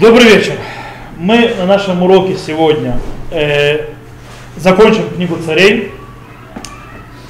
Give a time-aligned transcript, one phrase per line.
[0.00, 0.54] Добрый вечер.
[1.18, 2.98] Мы на нашем уроке сегодня
[3.30, 3.88] э,
[4.56, 5.92] закончим книгу царей.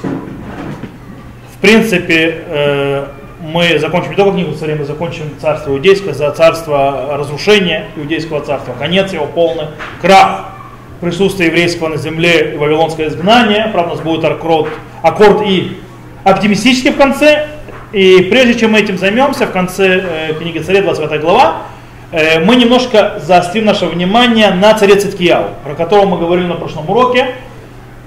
[0.04, 3.06] В принципе, э,
[3.40, 8.72] мы закончим не только книгу царей, мы закончим царство иудейское, за царство разрушения иудейского царства,
[8.78, 9.66] конец его полный,
[10.00, 10.50] крах
[11.00, 13.68] присутствия еврейского на земле и вавилонское изгнание.
[13.72, 14.68] Правда, у нас будет аккорд,
[15.02, 15.76] аккорд и
[16.22, 17.48] оптимистический в конце.
[17.90, 21.62] И прежде чем мы этим займемся, в конце э, книги царей, 25 глава,
[22.12, 27.36] мы немножко заострим наше внимание на царе Циткияу, про которого мы говорили на прошлом уроке,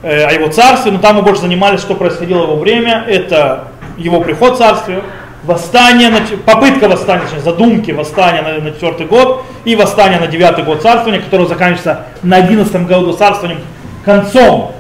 [0.01, 3.05] э, о его царстве, но там мы больше занимались, что происходило в его время.
[3.07, 5.03] Это его приход в царствие,
[5.43, 6.11] восстание,
[6.45, 12.05] попытка восстания, задумки восстания на четвертый год и восстание на девятый год царствования, которое заканчивается
[12.23, 13.61] на одиннадцатом году царствованием,
[14.03, 14.73] концом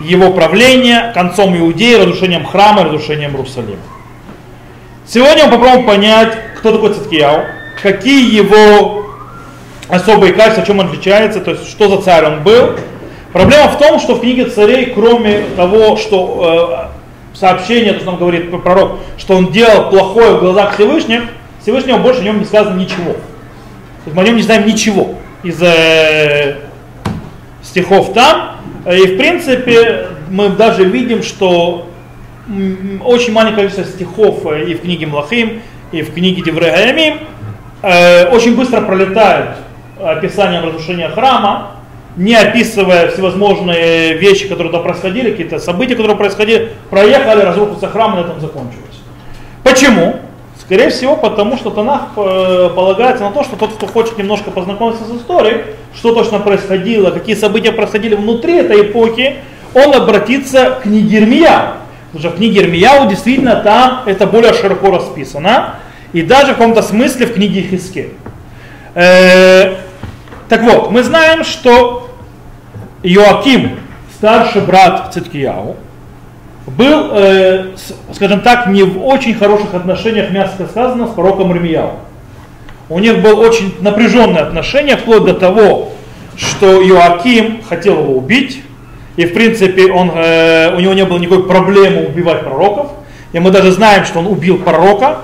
[0.00, 3.78] его правления, концом Иудеи, разрушением храма, разрушением Иерусалима.
[5.06, 7.44] Сегодня мы попробуем понять, кто такой Циткияу,
[7.80, 9.06] какие его
[9.88, 12.72] особые качества, чем он отличается, то есть что за царь он был.
[13.32, 16.90] Проблема в том, что в книге царей, кроме того, что
[17.34, 21.22] э, сообщение, то, что нам говорит пророк, что он делал плохое в глазах Всевышних,
[21.60, 23.12] Всевышнего больше о нем не сказано ничего.
[23.12, 26.56] То есть мы о нем не знаем ничего из э,
[27.62, 28.56] стихов там.
[28.86, 31.88] И в принципе мы даже видим, что
[33.04, 35.60] очень маленькое количество стихов э, и в книге Млахим,
[35.92, 37.18] и в книге Деврегаямим
[37.82, 39.56] э, очень быстро пролетают
[40.02, 41.72] описанием разрушения храма,
[42.16, 48.16] не описывая всевозможные вещи, которые там происходили, какие-то события, которые происходили, проехали, разрушился храм и
[48.16, 49.02] на этом закончилось.
[49.62, 50.16] Почему?
[50.58, 55.04] Скорее всего, потому что Танах э, полагается на то, что тот, кто хочет немножко познакомиться
[55.04, 55.62] с историей,
[55.94, 59.36] что точно происходило, какие события происходили внутри этой эпохи,
[59.74, 61.74] он обратится к книге Ирмия,
[62.12, 65.74] Потому что в книге Ирмияу действительно там это более широко расписано.
[66.16, 68.08] И даже в каком-то смысле в книге Хиске.
[68.94, 69.74] Э,
[70.48, 72.08] так вот, мы знаем, что
[73.02, 73.78] Иоаким,
[74.14, 75.76] старший брат Циткияу,
[76.68, 77.66] был, э,
[78.14, 81.96] скажем так, не в очень хороших отношениях, мягко сказано, с пророком Ирмияу.
[82.88, 85.92] У них было очень напряженное отношение, вплоть до того,
[86.34, 88.62] что Иоаким хотел его убить,
[89.16, 92.86] и в принципе он, э, у него не было никакой проблемы убивать пророков.
[93.34, 95.18] И мы даже знаем, что он убил пророка.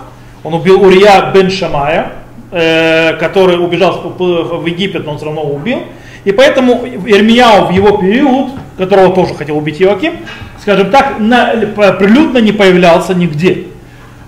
[0.45, 2.13] Он убил Урия бен Шамая,
[2.51, 5.81] э, который убежал в Египет, но он все равно убил.
[6.25, 10.19] И поэтому Ирмияу в его период, которого тоже хотел убить Иоаким,
[10.61, 11.53] скажем так, на,
[11.99, 13.67] прилюдно не появлялся нигде.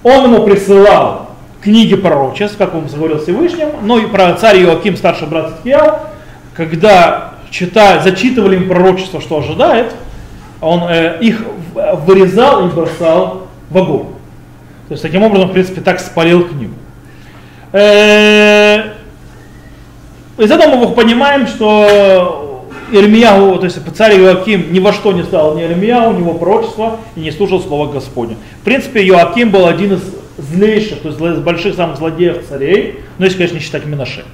[0.03, 1.31] Он ему присылал
[1.63, 6.01] книги пророчеств, как он говорил Всевышним, но и про царь Иоаким, старший брат Иоаким,
[6.55, 9.95] когда читая, зачитывали им пророчество, что ожидает,
[10.61, 11.43] он э, их
[11.75, 14.07] вырезал и бросал в огонь.
[14.89, 16.75] То есть таким образом, в принципе, так спалил книгу.
[17.73, 18.93] Э,
[20.39, 25.57] из этого мы понимаем, что Ирмияу, то есть царь Иоаким ни во что не стал
[25.57, 28.37] ни Ирмияу, ни его пророчества и не слушал слова Господня.
[28.61, 30.03] В принципе, Иоаким был один из
[30.39, 34.25] злейших, то есть из больших самых злодеев царей, но если, конечно, не считать Минаше.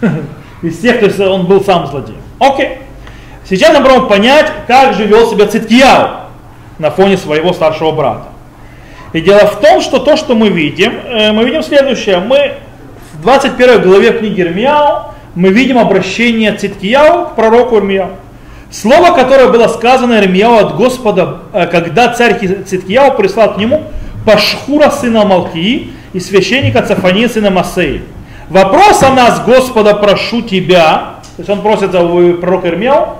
[0.62, 2.20] Из всех, то есть он был сам злодеем.
[2.38, 2.78] Окей.
[3.48, 6.30] Сейчас нам попробуем понять, как же вел себя Циткияу
[6.78, 8.33] на фоне своего старшего брата.
[9.14, 12.18] И дело в том, что то, что мы видим, э, мы видим следующее.
[12.18, 12.54] Мы
[13.12, 18.10] в 21 главе книги Ирмияу мы видим обращение Циткияу к пророку Ирмияу.
[18.72, 23.84] Слово, которое было сказано Ирмияу от Господа, э, когда царь Циткияу прислал к нему
[24.26, 28.02] Пашхура сына Малкии и священника Цафания сына Масеи.
[28.48, 32.00] Вопрос о нас, Господа, прошу тебя, то есть он просит за
[32.40, 33.10] пророка Ирмияу,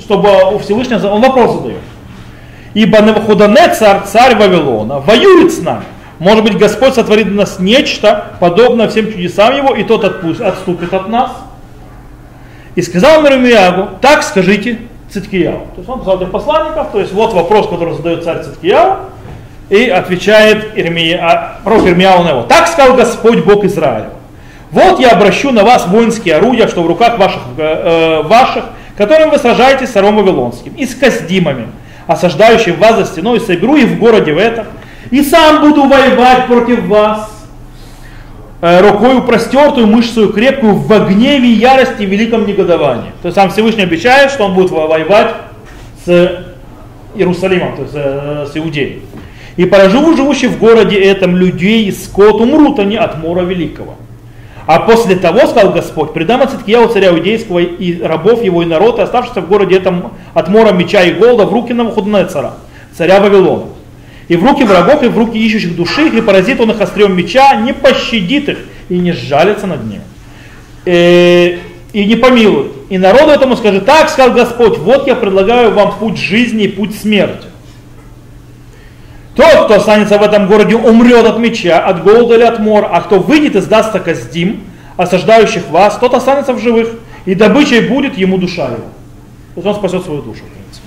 [0.00, 1.78] чтобы у Всевышнего, он вопрос задает.
[2.74, 5.84] Ибо Навуходонецар, царь Вавилона, воюет с нами.
[6.18, 10.92] Может быть, Господь сотворит для нас нечто, подобное всем чудесам его, и тот отпусть, отступит
[10.92, 11.30] от нас.
[12.74, 14.78] И сказал Мирамиягу, так скажите
[15.10, 15.68] Циткияу.
[15.74, 18.96] То есть он позвал посланников, то есть вот вопрос, который задает царь Циткияу,
[19.70, 22.42] и отвечает Ирмия, а, пророк Ирмияу на его.
[22.42, 24.10] Так сказал Господь Бог Израиля.
[24.70, 28.64] Вот я обращу на вас воинские орудия, что в руках ваших, э, э ваших
[28.96, 31.68] которым вы сражаетесь с царом Вавилонским, и с Каздимами,
[32.06, 34.66] осаждающим вас за стеной, соберу их в городе в этом,
[35.10, 37.30] и сам буду воевать против вас,
[38.60, 43.12] э, рукою простертую, мышцу крепкую, в гневе, ярости и великом негодовании.
[43.22, 45.34] То есть сам Всевышний обещает, что он будет воевать
[46.04, 46.44] с
[47.14, 49.02] Иерусалимом, то есть э, с Иудеей.
[49.56, 53.96] И поражу живущих в городе этом людей и скот, умрут они от мора великого.
[54.66, 59.42] А после того, сказал Господь, предам Циткияу царя Иудейского и рабов его и народа, оставшихся
[59.42, 62.54] в городе этом от мора меча и голода, в руки Навуходонецара,
[62.96, 63.64] царя Вавилона.
[64.28, 67.54] И в руки врагов, и в руки ищущих души, и поразит он их острем меча,
[67.56, 68.58] не пощадит их
[68.88, 70.02] и не сжалится над ними.
[70.86, 71.58] э,
[71.92, 72.72] и не помилует.
[72.90, 76.94] И народу этому скажет, так сказал Господь, вот я предлагаю вам путь жизни и путь
[76.94, 77.46] смерти.
[79.34, 83.00] Тот, кто останется в этом городе, умрет от меча, от голода или от мора, а
[83.00, 84.64] кто выйдет и сдастся каздим,
[84.96, 86.90] осаждающих вас, тот останется в живых,
[87.24, 88.76] и добычей будет ему душа его.
[89.54, 90.86] То есть он спасет свою душу, в принципе.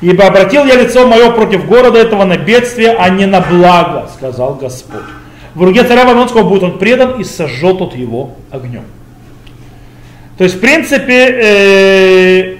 [0.00, 4.54] Ибо обратил я лицо мое против города этого на бедствие, а не на благо, сказал
[4.54, 5.02] Господь.
[5.54, 8.84] В руке царя Вавилонского будет он предан и сожжет от его огнем.
[10.38, 12.56] То есть, в принципе, э,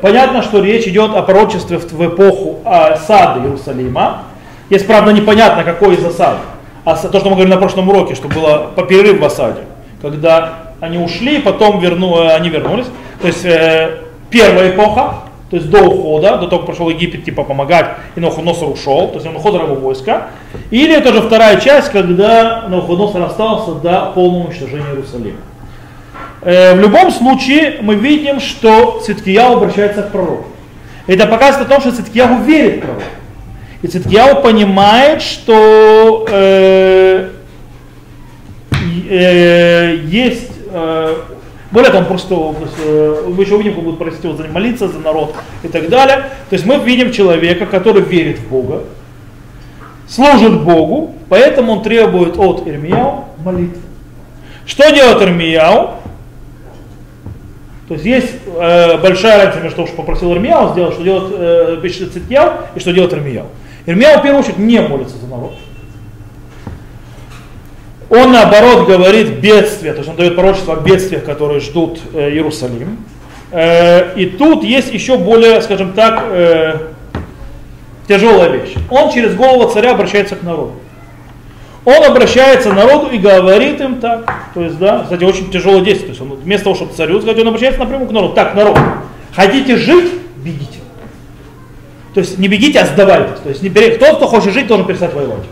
[0.00, 4.22] понятно, что речь идет о пророчестве в, эпоху осады Иерусалима.
[4.70, 6.38] Есть, правда, непонятно, какой из осад.
[6.84, 9.62] А то, что мы говорили на прошлом уроке, что было по перерыв в осаде.
[10.02, 12.86] Когда они ушли, потом верну, э, они вернулись.
[13.20, 13.98] То есть, э,
[14.30, 15.14] первая эпоха,
[15.50, 19.14] то есть до ухода, до того, как пошел Египет типа помогать, и Навуходоносор ушел, то
[19.14, 20.28] есть Навуходоносор его войска.
[20.70, 25.38] Или это же вторая часть, когда Навуходоносор остался до полного уничтожения Иерусалима.
[26.46, 30.46] Э, в любом случае мы видим, что Циткияу обращается к пророку.
[31.08, 33.04] Это показывает о том, что Циткияу верит в пророка.
[33.82, 37.30] И Циткияу понимает, что э,
[39.10, 41.16] э, есть э,
[41.72, 42.54] более того, он просто,
[42.84, 45.34] э, мы еще увидим, как будет просить его молиться за народ
[45.64, 46.26] и так далее.
[46.48, 48.84] То есть мы видим человека, который верит в Бога,
[50.08, 53.80] служит Богу, поэтому он требует от Ирмияу молитвы.
[54.64, 56.05] Что делает Ирмияу?
[57.88, 61.88] То есть есть э, большая разница между того, что попросил Ирмияу сделать, что делает э,
[61.88, 63.46] Цитьяу и что делает Ирмияу.
[63.86, 65.52] Ирмияу в первую очередь не молится за народ.
[68.10, 72.98] Он наоборот говорит бедствия, то есть он дает пророчество о бедствиях, которые ждут э, Иерусалим.
[73.52, 76.78] Э, и тут есть еще более, скажем так, э,
[78.08, 78.74] тяжелая вещь.
[78.90, 80.74] Он через голову царя обращается к народу
[81.86, 84.30] он обращается к народу и говорит им так.
[84.54, 86.08] То есть, да, кстати, очень тяжелое действие.
[86.08, 88.34] То есть он вместо того, чтобы царю сказать, он обращается напрямую к народу.
[88.34, 88.76] Так, народ,
[89.32, 90.80] хотите жить, бегите.
[92.12, 93.38] То есть не бегите, а сдавайтесь.
[93.40, 93.96] То есть не бери...
[93.98, 95.44] тот, кто хочет жить, должен перестать воевать.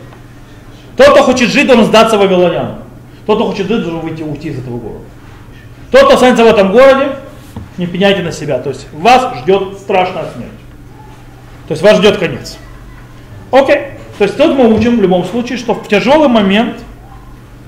[0.97, 2.81] Тот, кто хочет жить, должен сдаться вавилонянам.
[3.27, 5.05] Тот, кто хочет жить, должен выйти, уйти из этого города.
[5.93, 7.11] Тот, кто останется в этом городе,
[7.79, 8.59] не пеняйте на себя.
[8.59, 10.51] То есть вас ждет страшная смерть.
[11.69, 12.59] То есть вас ждет конец.
[13.53, 13.94] Окей.
[14.19, 16.77] То есть тут мы учим в любом случае, что в тяжелый момент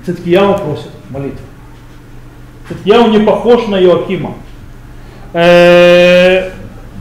[0.05, 1.39] Циткияу просит молитвы.
[2.69, 4.35] Циткияу не похож на Иоакима.
[5.33, 6.51] Э,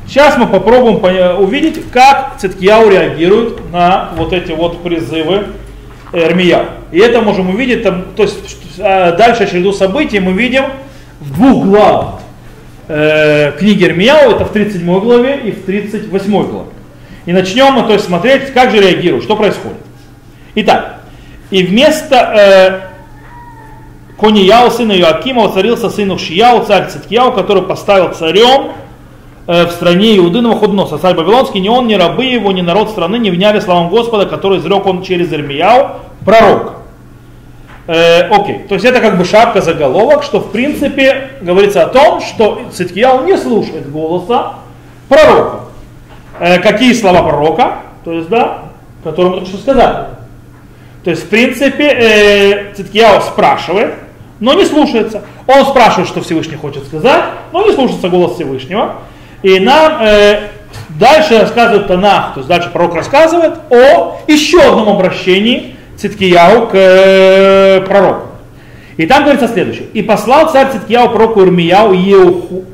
[0.07, 5.47] сейчас мы попробуем увидеть, как Циткияу реагирует на вот эти вот призывы
[6.13, 6.67] Эрмия.
[6.91, 10.65] И это можем увидеть, там, то есть а, дальше череду событий мы видим
[11.21, 12.21] в двух главах
[12.89, 16.71] э, книги Эрмияу, это в 37 главе и в 38 главе.
[17.27, 19.79] И начнем мы то есть, смотреть, как же реагируют, что происходит.
[20.55, 21.01] Итак,
[21.51, 22.81] и вместо э,
[24.19, 28.73] Конияу, сына Иоакима, воцарился сын Ушияу, царь Циткияу, который поставил царем
[29.49, 30.99] э, в стране Иуды Навуходоноса.
[30.99, 34.59] Царь Вавилонский, ни он, ни рабы его, ни народ страны не вняли словам Господа, который
[34.59, 36.75] изрек он через Ирмияу, пророк.
[37.89, 42.21] Э, окей, то есть это как бы шапка заголовок, что в принципе говорится о том,
[42.21, 44.55] что Циткияу не слушает голоса
[45.09, 45.66] пророка
[46.41, 48.63] э, какие слова пророка, то есть, да,
[49.03, 50.07] которые мы только что сказали.
[51.05, 53.95] То есть, в принципе, э, спрашивает,
[54.41, 55.23] но не слушается.
[55.47, 58.97] Он спрашивает, что Всевышний хочет сказать, но не слушается голос Всевышнего.
[59.43, 60.49] И нам э,
[60.99, 67.81] дальше рассказывает Танах, то есть дальше пророк рассказывает о еще одном обращении Циткияу к э,
[67.87, 68.29] пророку.
[68.97, 69.87] И там говорится следующее.
[69.93, 71.93] И послал царь Циткияу пророку Ирмияу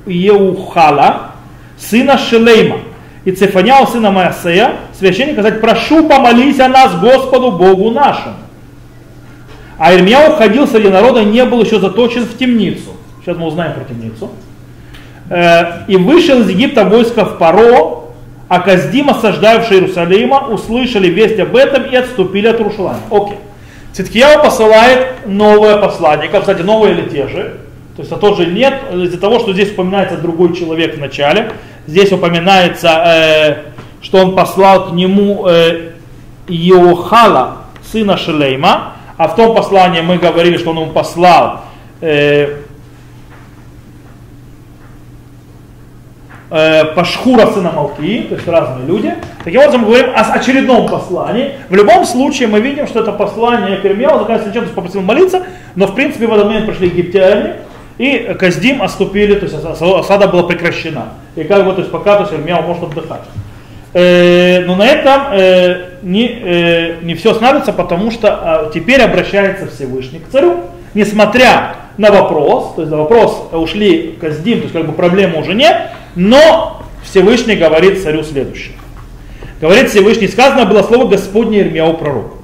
[0.07, 1.33] Еухала,
[1.79, 2.79] сына Шелейма,
[3.25, 8.35] и Цефаняу, сына Маасея, священник, сказать, прошу помолись о нас Господу Богу нашему.
[9.79, 12.91] А Ирмия уходил среди народа, не был еще заточен в темницу.
[13.21, 14.31] Сейчас мы узнаем про темницу.
[15.31, 18.03] Э, и вышел из Египта войско в Паро,
[18.49, 23.01] а Каздим, осаждавший Иерусалима, услышали весть об этом и отступили от Рушалана.
[23.11, 23.39] Окей.
[23.93, 27.59] Циткияу посылает новое послание, кстати, новые или те же,
[27.97, 31.53] то есть а тот же нет, из-за того, что здесь упоминается другой человек в начале,
[31.87, 33.57] Здесь упоминается, э,
[34.01, 35.93] что он послал к нему э,
[36.47, 37.59] Иохала,
[37.91, 41.61] сына Шелейма, а в том послании мы говорили, что он ему послал
[42.01, 42.63] э,
[46.51, 49.15] э, Пашхура сына Малки, то есть разные люди.
[49.45, 51.53] Таким образом, мы говорим о очередном послании.
[51.69, 55.43] В любом случае, мы видим, что это послание Пермияу заканчивается чем-то попросил молиться,
[55.75, 57.57] но в принципе в этот момент пришли египтяне,
[57.99, 61.11] и Каздим оступили, то есть осада была прекращена.
[61.37, 63.23] И как бы, то есть пока то есть, Ирмияу может отдыхать.
[63.95, 69.67] Э, но на этом э, не, э, не все становится, потому что э, теперь обращается
[69.67, 70.61] Всевышний к царю,
[70.95, 75.55] несмотря на вопрос, то есть на вопрос ушли Каздим, то есть как бы проблемы уже
[75.55, 78.75] нет, но Всевышний говорит царю следующее.
[79.61, 82.39] Говорит Всевышний, сказано было слово Господне Ирмияу пророку.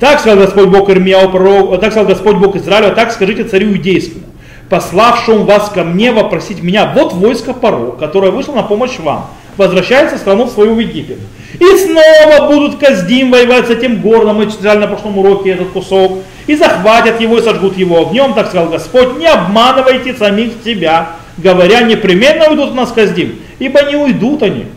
[0.00, 4.24] Так сказал Господь Бог Ирмияу пророку, так сказал Господь Бог Израиля, так скажите царю иудейскому,
[4.72, 10.16] пославшему вас ко мне вопросить меня, вот войско Паро, которое вышло на помощь вам, возвращается
[10.16, 11.18] в страну свою в Египет.
[11.60, 16.20] И снова будут Каздим воевать с этим городом, мы читали на прошлом уроке этот кусок,
[16.46, 21.82] и захватят его и сожгут его огнем, так сказал Господь, не обманывайте самих себя, говоря,
[21.82, 24.68] непременно уйдут у нас Каздим, ибо не уйдут они,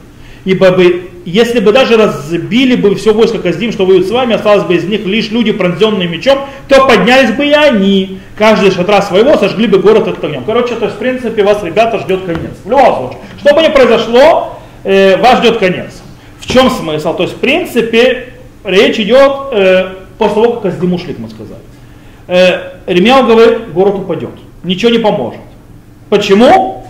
[0.43, 4.63] ибо бы если бы даже разбили бы все войско Каздим, что воюют с вами, осталось
[4.63, 8.19] бы из них лишь люди, пронзенные мечом, то поднялись бы и они.
[8.37, 10.43] Каждый шатра своего сожгли бы город от огнем.
[10.45, 12.51] Короче, то есть, в принципе, вас, ребята, ждет конец.
[12.63, 13.19] В любом случае.
[13.39, 16.01] Что бы ни произошло, э, вас ждет конец.
[16.39, 17.15] В чем смысл?
[17.15, 21.61] То есть, в принципе, речь идет э, после того, как Каздим ушли, как мы сказали.
[22.27, 24.29] Э, Ремяу говорит, город упадет.
[24.63, 25.41] Ничего не поможет.
[26.09, 26.85] Почему?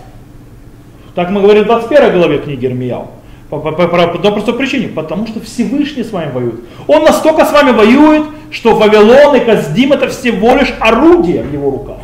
[1.14, 3.08] Так мы говорим в 21 главе книги Ирмияу.
[3.50, 6.60] По, по, по, по одной простой причине, потому что Всевышний с вами воюет.
[6.88, 11.70] Он настолько с вами воюет, что Вавилон и Каздим это всего лишь орудие в его
[11.70, 11.98] руках.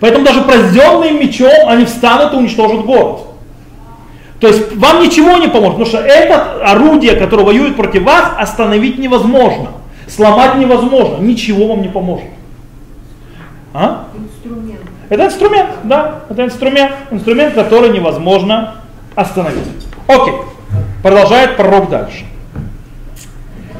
[0.00, 3.20] Поэтому даже пронзенным мечом они встанут и уничтожат город.
[4.40, 8.98] То есть вам ничего не поможет, потому что это орудие, которое воюет против вас, остановить
[8.98, 9.70] невозможно.
[10.08, 12.26] Сломать невозможно, ничего вам не поможет.
[13.74, 14.06] А?
[14.16, 14.80] Инструмент.
[15.08, 18.76] Это инструмент, да, это инструмент, инструмент, который невозможно
[19.14, 19.64] остановить.
[20.06, 20.34] Окей.
[21.08, 22.26] Продолжает пророк дальше.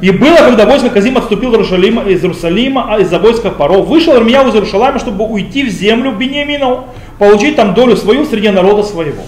[0.00, 4.48] И было, когда войско Казим отступил Иерусалима, из Иерусалима а из-за войска Паро, вышел Армияу
[4.48, 6.86] из Иерусалима, чтобы уйти в землю Бениаминову,
[7.18, 9.24] получить там долю свою среди народа своего.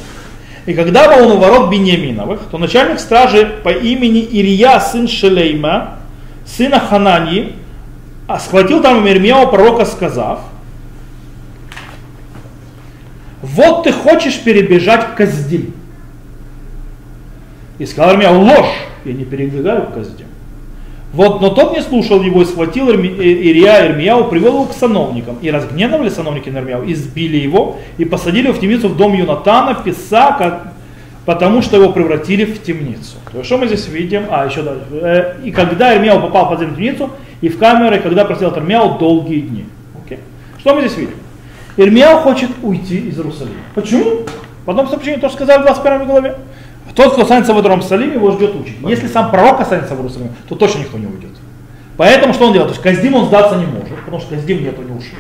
[0.65, 5.99] И когда был он у ворот Бениаминовых, то начальник стражи по имени Ирия, сын Шелейма,
[6.47, 7.53] сына Ханани,
[8.27, 10.41] а схватил там Ирмияу пророка, сказав,
[13.43, 15.75] вот ты хочешь перебежать к Каздим.
[17.81, 18.75] И сказал Армия, ложь,
[19.07, 20.27] я не передвигаю к казде.
[21.15, 25.39] Вот, но тот не слушал его и схватил Ирия Ирмияу, привел его к сановникам.
[25.41, 30.37] И разгневали сановники Ирмияу, избили его и посадили его в темницу в дом Юнатана, писа,
[30.39, 30.75] как,
[31.25, 33.17] потому что его превратили в темницу.
[33.33, 34.25] То есть, что мы здесь видим?
[34.31, 34.85] А, еще дальше.
[34.93, 37.11] Э, и когда Ирмияу попал в подземную темницу,
[37.41, 39.65] и в камеры, когда просил от Ирмияу долгие дни.
[40.07, 40.19] Okay.
[40.59, 41.15] Что мы здесь видим?
[41.79, 43.55] Ирмияу хочет уйти из Иерусалима.
[43.75, 44.27] Почему?
[44.67, 46.37] По одному причине, то, что сказали в 21 главе.
[46.95, 48.77] Тот, кто останется в Иерусалиме, его ждет учить.
[48.83, 51.31] Если сам пророк останется в Иерусалиме, то точно никто не уйдет.
[51.97, 52.73] Поэтому что он делает?
[52.73, 55.19] То есть Каздим он сдаться не может, потому что Каздим нету, не ушли.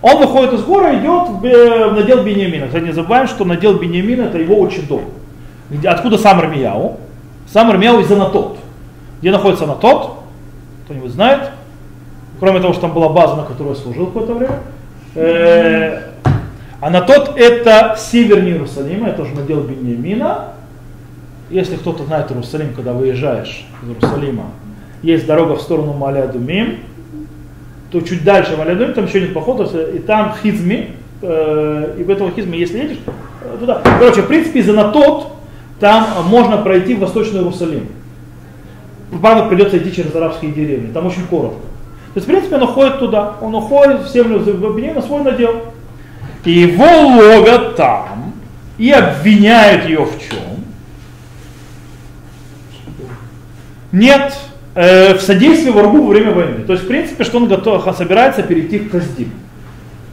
[0.00, 2.66] Он выходит из города, идет в надел Бениамина.
[2.66, 5.04] Кстати, не забываем, что надел Бениамина это его отчий дом.
[5.84, 6.98] Откуда сам Армияу?
[7.52, 8.58] Сам Армияу из Анатот.
[9.20, 10.18] Где находится Анатот?
[10.84, 11.50] Кто-нибудь знает?
[12.40, 14.58] Кроме того, что там была база, на которой служил какое-то время.
[15.14, 16.02] Э,
[16.80, 20.48] Анатот это севернее Иерусалима, это уже надел Бениамина.
[21.52, 24.46] Если кто-то знает Иерусалим, когда выезжаешь из Иерусалима,
[25.02, 26.78] есть дорога в сторону Малядумим,
[27.90, 32.30] то чуть дальше Малядумим, там еще нет похода, и там Хизми, э, и в этого
[32.30, 32.98] Хизме, если едешь,
[33.42, 33.82] э, туда.
[33.98, 35.26] Короче, в принципе, из Анатот
[35.78, 37.88] там можно пройти в Восточный Иерусалим.
[39.20, 41.60] Правда, придется идти через арабские деревни, там очень коротко.
[42.14, 45.64] То есть, в принципе, он уходит туда, он уходит в землю в на свой надел.
[46.46, 48.32] И его ловят там
[48.78, 50.51] и обвиняют ее в чем?
[53.92, 54.34] Нет
[54.74, 56.64] э, в содействии врагу во время войны.
[56.64, 59.30] То есть, в принципе, что он готов, собирается перейти к Каздим.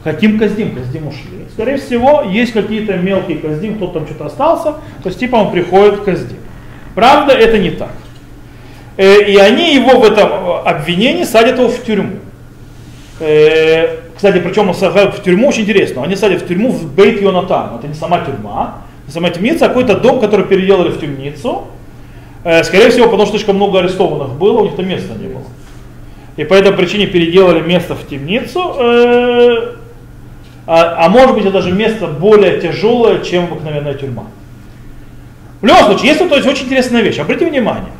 [0.04, 0.74] Каким Каздим?
[0.74, 1.46] Каздим ушли.
[1.52, 4.72] Скорее всего, есть какие-то мелкие Каздим, кто-то там что-то остался,
[5.02, 6.38] то есть, типа, он приходит к Каздим.
[6.94, 7.92] Правда, это не так.
[8.96, 10.30] Э, и они его в этом
[10.64, 12.16] обвинении садят его в тюрьму.
[13.20, 17.22] Э, кстати, причем он сажают в тюрьму, очень интересно, они садят в тюрьму в Бейт
[17.22, 17.76] Йонатан.
[17.78, 21.79] Это не сама тюрьма, не сама темница, а какой-то дом, который переделали в темницу, Э,
[22.64, 25.44] скорее всего, потому что слишком много арестованных было, у них там места не было.
[26.36, 29.74] И по этой причине переделали место в темницу, э,
[30.66, 34.24] а, а может быть это даже место более тяжелое, чем обыкновенная тюрьма.
[35.60, 37.18] В любом случае, есть то есть очень интересная вещь.
[37.18, 37.92] Обратите внимание,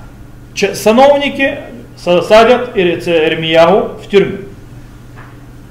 [0.54, 1.58] сановники
[1.98, 4.38] садят Ирмиягу в тюрьму.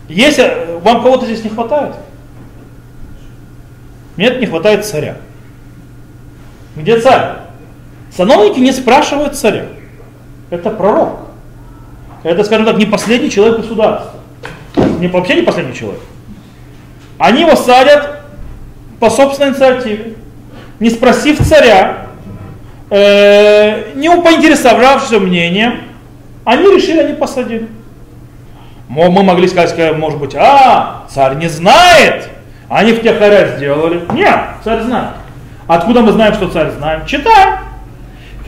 [0.08, 1.96] Если вам кого-то здесь не хватает,
[4.18, 5.18] нет, не хватает царя.
[6.76, 7.49] Где царь?
[8.16, 9.66] Сановники не спрашивают царя.
[10.50, 11.20] Это пророк.
[12.24, 14.20] Это, скажем так, не последний человек государства.
[15.00, 16.02] Не, вообще не последний человек.
[17.18, 18.22] Они его садят
[19.00, 20.14] по собственной инициативе,
[20.80, 22.08] не спросив царя,
[22.90, 25.82] э, не поинтересовавшись мнением,
[26.44, 27.68] они решили, они посадили.
[28.90, 32.28] Мы могли сказать, может быть, а, царь не знает,
[32.70, 34.02] они в Техаре сделали.
[34.14, 35.12] Нет, царь знает.
[35.68, 37.06] Откуда мы знаем, что царь знает?
[37.06, 37.69] Читаем.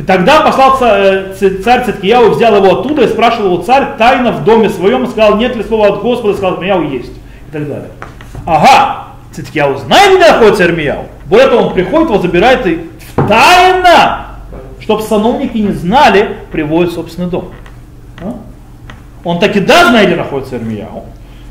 [0.01, 1.31] И тогда послал царь,
[1.63, 5.38] царь Циткияу, взял его оттуда и спрашивал его царь тайно в доме своем и сказал,
[5.38, 7.12] нет ли слова от Господа, и сказал, Ирмияу есть.
[7.12, 7.91] И так далее.
[8.48, 11.05] Ага, Циткияу знает, где находится Ирмияу.
[11.27, 14.25] Более того, он приходит, его забирает и тайно,
[14.79, 17.51] чтобы сановники не знали, приводит в собственный дом.
[18.24, 18.39] А?
[19.24, 21.05] Он таки да знает, где находится Ирмияу.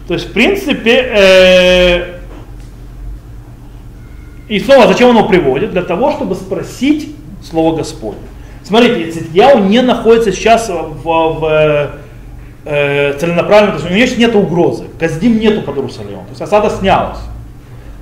[0.08, 2.18] То есть, в принципе, э,
[4.48, 5.70] и снова, зачем он его приводит?
[5.70, 7.14] Для того, чтобы спросить
[7.48, 8.18] Слово Господне.
[8.70, 11.90] Смотрите, Цитьяу не находится сейчас в, в
[12.64, 14.84] э, целенаправленно, то есть у него нет угрозы.
[14.96, 16.22] Каздим нету под Иерусалимом.
[16.26, 17.18] То есть осада снялась.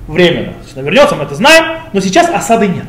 [0.07, 0.53] Временно.
[0.53, 2.85] То есть вернется, мы это знаем, но сейчас осады нет.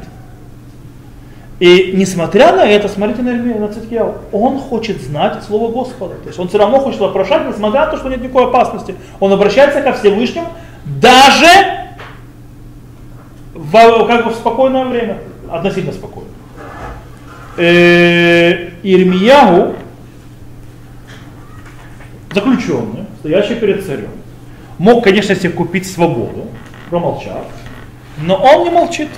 [1.58, 6.16] И несмотря на это, смотрите на, на Циткияу, он хочет знать Слово Господа.
[6.16, 8.94] То есть он все равно хочет вопрошать, несмотря на то, что нет никакой опасности.
[9.20, 10.48] Он обращается ко Всевышнему
[10.84, 11.48] даже
[13.54, 15.16] в, как бы в спокойное время,
[15.50, 16.28] относительно спокойно.
[17.62, 18.70] Э,
[22.32, 24.08] заключенный, стоящий перед царем,
[24.78, 26.46] мог, конечно, себе купить свободу,
[26.88, 27.44] промолчав,
[28.22, 29.08] но он не молчит.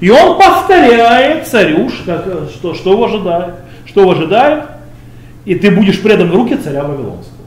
[0.00, 3.54] И он повторяет царю, что, что его ожидает.
[3.84, 4.64] Что его ожидает,
[5.44, 7.38] и ты будешь предан в руки царя Вавилонского.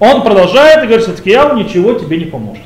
[0.00, 2.64] он продолжает и говорит, я ничего тебе не поможет.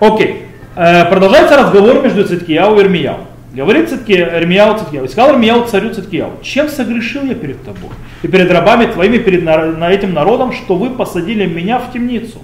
[0.00, 0.47] Окей.
[0.80, 3.16] Э, продолжается разговор между Циткияу и Ирмияу.
[3.52, 5.06] Говорит Цитки, Ирмияу Циткияу.
[5.06, 7.90] И сказал Ирмияу царю Циткияу, чем согрешил я перед тобой
[8.22, 12.38] и перед рабами твоими, перед на этим народом, что вы посадили меня в темницу?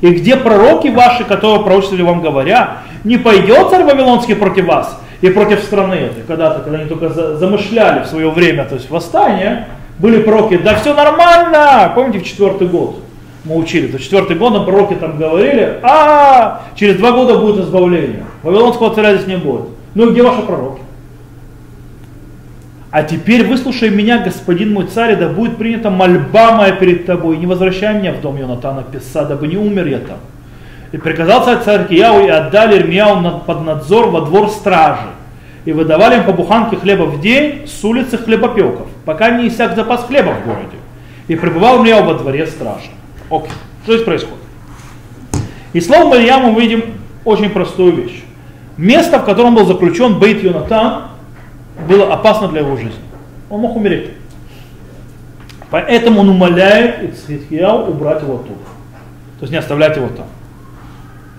[0.00, 5.28] И где пророки ваши, которые пророчествовали вам говоря, не пойдет царь Вавилонский против вас и
[5.28, 9.66] против страны этой, когда-то, когда они только замышляли в свое время, то есть восстание,
[9.98, 13.03] были пророки, да все нормально, помните, в четвертый год,
[13.44, 18.24] мы учили, то четвертый год на пророки там говорили, а через два года будет избавление.
[18.42, 19.66] Вавилонского царя здесь не будет.
[19.94, 20.80] Ну и где ваши пророки?
[22.90, 27.46] А теперь выслушай меня, господин мой царь, да будет принята мольба моя перед тобой, не
[27.46, 30.18] возвращай меня в дом Йонатана Писа, дабы не умер я там.
[30.92, 35.08] И приказал царь царь Кияу и отдали Ирмияу под надзор во двор стражи.
[35.64, 40.04] И выдавали им по буханке хлеба в день с улицы хлебопеков, пока не иссяк запас
[40.04, 40.76] хлеба в городе.
[41.26, 42.90] И пребывал Ирмияу во дворе стражи.
[43.30, 43.50] Окей.
[43.82, 44.38] Что здесь происходит?
[45.72, 46.84] И словом Марьям мы видим
[47.24, 48.22] очень простую вещь.
[48.76, 51.08] Место, в котором был заключен Бейт Йонатан,
[51.88, 53.00] было опасно для его жизни.
[53.50, 54.10] Он мог умереть.
[55.70, 58.60] Поэтому он умоляет Ицхитхияу убрать его оттуда.
[59.38, 60.26] То есть не оставлять его там.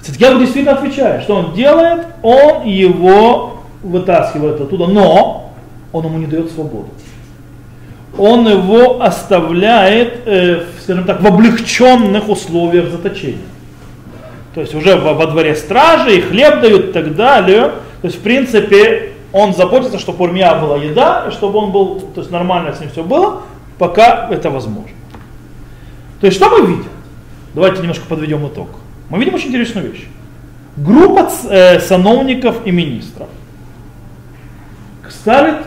[0.02, 5.54] Ицхитхияу действительно отвечает, что он делает, он его вытаскивает оттуда, но
[5.94, 6.90] он ему не дает свободу
[8.18, 13.40] он его оставляет, э, скажем так, в облегченных условиях заточения.
[14.54, 17.74] То есть уже во, во дворе стражи, и хлеб дают и так далее.
[18.02, 22.00] То есть, в принципе, он заботится, чтобы у Урмия была еда, и чтобы он был,
[22.00, 23.42] то есть нормально с ним все было,
[23.78, 24.92] пока это возможно.
[26.22, 26.86] То есть, что мы видим?
[27.54, 28.70] Давайте немножко подведем итог.
[29.10, 30.06] Мы видим очень интересную вещь.
[30.78, 33.28] Группа э, сановников и министров
[35.10, 35.58] ставит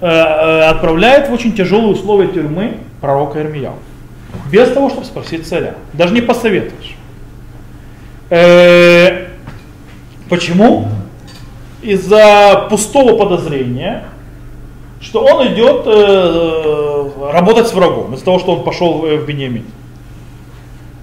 [0.00, 3.74] отправляет в очень тяжелые условия тюрьмы пророка Ирмияу.
[4.50, 5.74] Без того, чтобы спросить царя.
[5.92, 6.96] Даже не посоветуешь.
[8.30, 9.28] Э,
[10.28, 10.88] почему?
[11.82, 14.04] Из-за пустого подозрения,
[15.00, 15.86] что он идет
[17.32, 19.64] работать с врагом, из-за того, что он пошел в Бениамин.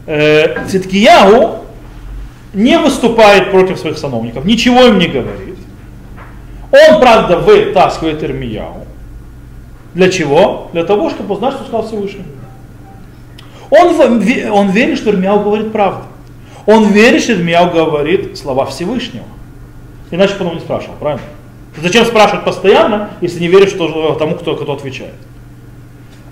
[0.08, 1.66] Э, Циткияу
[2.54, 5.58] не выступает против своих сановников, ничего им не говорит.
[6.72, 8.85] Он, правда, вытаскивает Ирмияу.
[9.96, 10.70] Для чего?
[10.74, 12.26] Для того, чтобы узнать, что сказал Всевышний.
[13.70, 13.96] Он,
[14.52, 16.04] он верит, что Ирмияу говорит правду.
[16.66, 19.26] Он верит, что Ирмияу говорит слова Всевышнего.
[20.12, 21.26] Иначе потом не спрашивал, правильно?
[21.82, 25.14] Зачем спрашивать постоянно, если не веришь что, тому, кто, кто отвечает?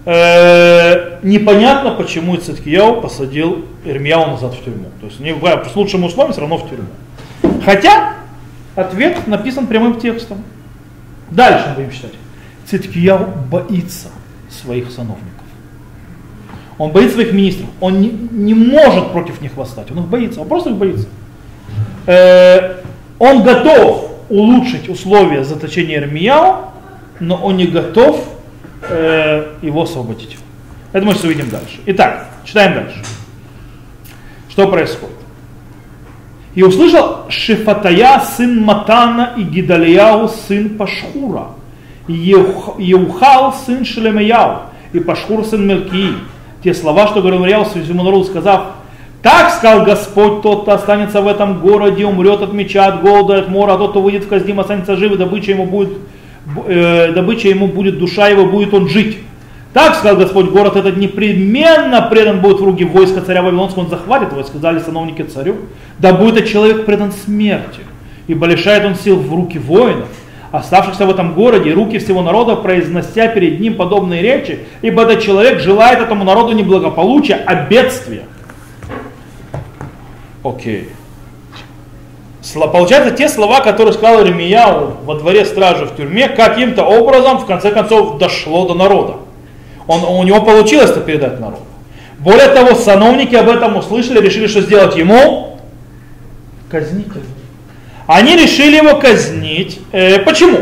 [0.06, 4.90] Э, непонятно, почему Ицеткияу посадил Ирмияу назад в тюрьму.
[5.00, 6.88] То есть не, с лучшим условием все равно в тюрьму.
[7.64, 8.14] Хотя
[8.76, 10.44] ответ написан прямым текстом.
[11.30, 12.12] Дальше мы будем читать.
[12.66, 14.10] Циткияу боится
[14.50, 15.28] своих сановников.
[16.78, 17.70] Он боится своих министров.
[17.80, 19.92] Он не, не может против них восстать.
[19.92, 20.42] Он их боится.
[20.42, 21.08] Он просто их боится.
[22.08, 22.82] Э,
[23.20, 26.72] он готов улучшить условия заточения Ирмияу,
[27.20, 28.28] но он не готов
[28.82, 30.38] э, его освободить.
[30.94, 31.80] Это мы все увидим дальше.
[31.86, 33.04] Итак, читаем дальше.
[34.50, 35.16] Что происходит?
[36.56, 41.50] И услышал Шифатая, сын Матана, и Гидалияу, сын Пашхура–
[42.08, 46.10] Еухал, сын Шлемияу, и Пашхур сын Мелки,
[46.64, 48.74] те слова, что говорил Марьяу своему народу, сказав,
[49.22, 53.48] так сказал Господь, тот, кто останется в этом городе, умрет от меча, от голода, от
[53.48, 55.94] мора, а тот, кто выйдет в Каздим, останется жив, и добыча ему будет,
[56.68, 59.20] э, добыча ему будет, душа его, будет он жить.
[59.74, 64.32] Так сказал Господь, город этот непременно предан будет в руки войска царя Вавилонского, он захватит
[64.34, 65.56] его, сказали сановники царю,
[66.00, 67.80] да будет этот человек предан смерти,
[68.28, 70.10] ибо лишает он сил в руки воинов,
[70.54, 75.60] оставшихся в этом городе, руки всего народа, произнося перед ним подобные речи, ибо этот человек
[75.60, 78.26] желает этому народу не благополучия, а бедствия.
[80.44, 80.90] Окей.
[82.54, 87.72] Получается, те слова, которые сказал Ремияу во дворе стражи в тюрьме, каким-то образом, в конце
[87.72, 89.16] концов, дошло до народа.
[89.88, 91.64] Он, у него получилось это передать народу.
[92.20, 95.58] Более того, сановники об этом услышали, решили, что сделать ему?
[96.70, 97.08] Казнить.
[98.14, 99.80] Они решили его казнить.
[99.92, 100.60] Э, почему?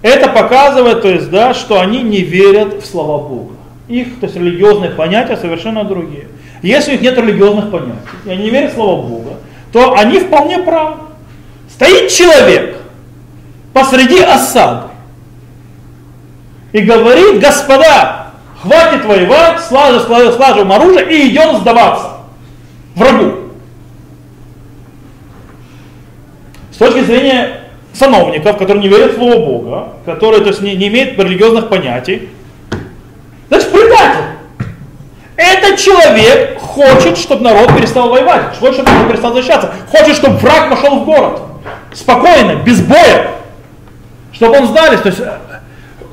[0.00, 3.56] Это показывает, то есть, да, что они не верят в слова Бога.
[3.88, 6.28] Их, то есть, религиозные понятия совершенно другие.
[6.62, 9.34] Если у них нет религиозных понятий, и они не верят в слова Бога,
[9.70, 11.02] то они вполне правы.
[11.68, 12.78] Стоит человек
[13.74, 14.88] посреди осады
[16.72, 18.30] и говорит, господа,
[18.62, 22.12] хватит воевать, слажем, слажем, слажем оружие и идем сдаваться
[22.94, 23.40] врагу.
[26.69, 27.60] С точки зрения
[27.92, 32.30] сановников, которые не верят в Слово Бога, которые то есть, не, не имеют религиозных понятий,
[33.48, 34.24] значит предатель.
[35.36, 40.70] Этот человек хочет, чтобы народ перестал воевать, хочет, чтобы народ перестал защищаться, хочет, чтобы враг
[40.70, 41.42] вошел в город.
[41.92, 43.30] Спокойно, без боя.
[44.32, 45.00] Чтобы он сдались.
[45.00, 45.38] То есть э,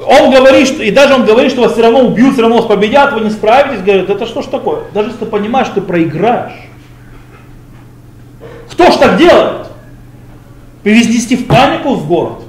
[0.06, 2.66] он говорит, что, и даже он говорит, что вас все равно убьют, все равно вас
[2.66, 3.84] победят, вы не справитесь.
[3.84, 4.82] Говорит, это что ж такое?
[4.94, 6.54] Даже если ты понимаешь, что ты проиграешь.
[8.72, 9.67] Кто ж так делает?
[10.88, 12.44] Привести в панику в город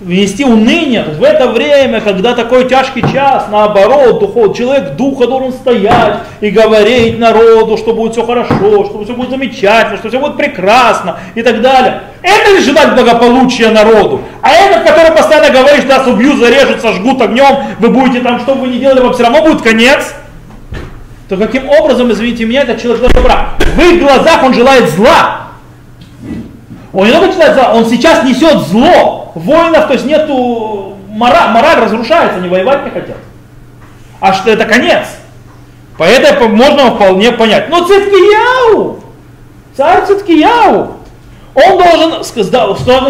[0.00, 1.04] внести уныние.
[1.04, 7.16] В это время, когда такой тяжкий час, наоборот, духов, человек духа должен стоять и говорить
[7.16, 11.60] народу, что будет все хорошо, что все будет замечательно, что все будет прекрасно и так
[11.60, 12.00] далее.
[12.22, 14.22] Это ли желать благополучия народу?
[14.42, 18.56] А этот, который постоянно говорит, что нас убьют, зарежут, сожгут огнем, вы будете там, что
[18.56, 20.12] бы вы ни делали, вам все равно будет конец.
[21.28, 23.50] То каким образом, извините меня, этот человек добра?
[23.76, 25.47] В их глазах он желает зла.
[26.92, 32.38] Он не только зла, он сейчас несет зло воинов, то есть нету, мораль, мораль разрушается,
[32.38, 33.16] они воевать не хотят.
[34.20, 35.06] А что это конец.
[35.98, 37.68] Поэтому можно вполне понять.
[37.68, 39.00] Но Циткияу,
[39.76, 40.94] царь Циткияу,
[41.54, 42.52] он должен сказать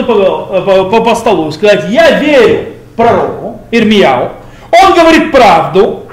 [0.06, 4.32] по, по, по, по столу сказать, я верю пророку Ирмияу,
[4.72, 6.04] он говорит правду,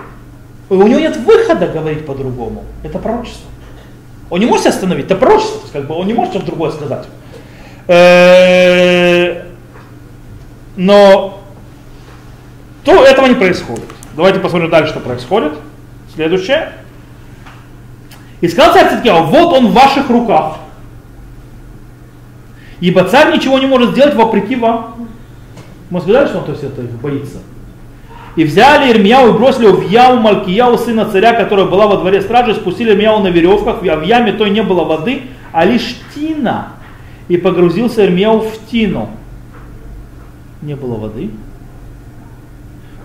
[0.70, 2.64] у него нет выхода говорить по-другому.
[2.84, 3.50] Это пророчество.
[4.30, 7.06] Он не может остановить, это пророчество, как бы он не может что-то другое сказать.
[10.78, 11.42] Но
[12.84, 13.86] то этого не происходит.
[14.16, 15.54] Давайте посмотрим дальше, что происходит.
[16.14, 16.74] Следующее.
[18.42, 20.58] И сказал царь Циткияу, вот он в ваших руках.
[22.80, 25.08] Ибо царь ничего не может сделать вопреки вам.
[25.90, 27.38] Мы сказали, что он то есть, это боится.
[28.36, 32.54] И взяли Ирмияу и бросили в яму Малкияу, сына царя, которая была во дворе стражи,
[32.54, 36.74] спустили Ирмияу на веревках, а в яме той не было воды, а лишь тина.
[37.28, 39.10] И погрузился Ирмияу в тину
[40.66, 41.30] не было воды.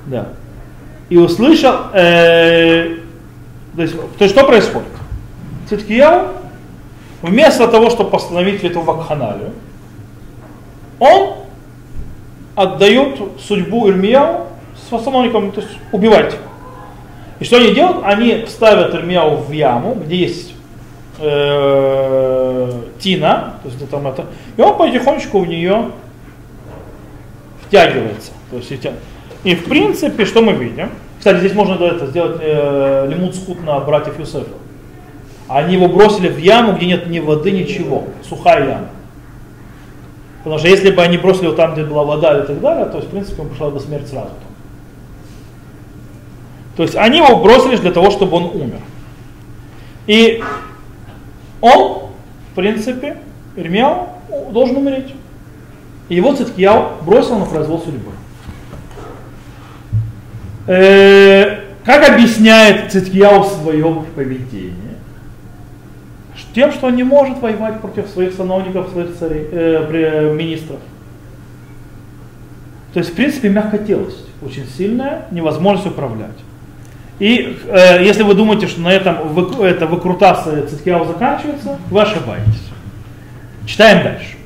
[0.07, 0.29] Да.
[1.09, 2.97] И услышал, э,
[3.77, 4.89] то, есть, то есть что происходит?
[5.69, 6.29] Циткияу,
[7.23, 9.53] вместо того, чтобы постановить эту вакханалию,
[10.99, 11.35] он
[12.55, 14.47] отдает судьбу Ирмияу
[14.89, 16.37] с основником, то есть убивать.
[17.39, 18.05] И что они делают?
[18.05, 20.55] Они ставят Ирмияу в яму, где есть
[21.21, 25.91] э, тина, то есть там это, и он потихонечку в нее
[27.67, 28.33] втягивается.
[28.51, 28.73] То есть,
[29.45, 30.91] и в принципе, что мы видим?
[31.19, 34.55] Кстати, здесь можно это сделать э, лимут скут на братьев Юсефа.
[35.49, 38.05] Они его бросили в яму, где нет ни воды, ничего.
[38.27, 38.89] Сухая яма.
[40.39, 43.01] Потому что если бы они бросили его там, где была вода и так далее, то
[43.01, 44.31] в принципе, он пришла бы смерть сразу.
[46.77, 48.81] То есть они его бросили для того, чтобы он умер.
[50.07, 50.43] И
[51.61, 52.11] он,
[52.53, 53.19] в принципе,
[53.57, 54.09] Ирмияу
[54.51, 55.15] должен умереть.
[56.09, 58.13] И его Циткияу бросил на произвол судьбы.
[60.67, 64.75] Э, как объясняет Циткияу свое поведение?
[66.55, 70.81] Тем, что он не может воевать против своих сановников, своих царей, э, министров.
[72.93, 76.37] То есть, в принципе, мягкотелость очень сильная, невозможность управлять.
[77.21, 82.63] И э, если вы думаете, что на этом вы, это выкрутасы Циткияу заканчивается, вы ошибаетесь.
[83.67, 84.37] Читаем дальше.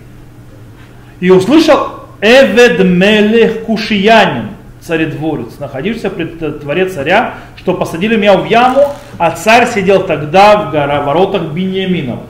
[1.20, 8.92] И услышал Эвед Мелех Кушиянин, царедворец, находившийся при дворе царя, что посадили меня в яму,
[9.18, 12.28] а царь сидел тогда в гора, воротах Беньяминовых.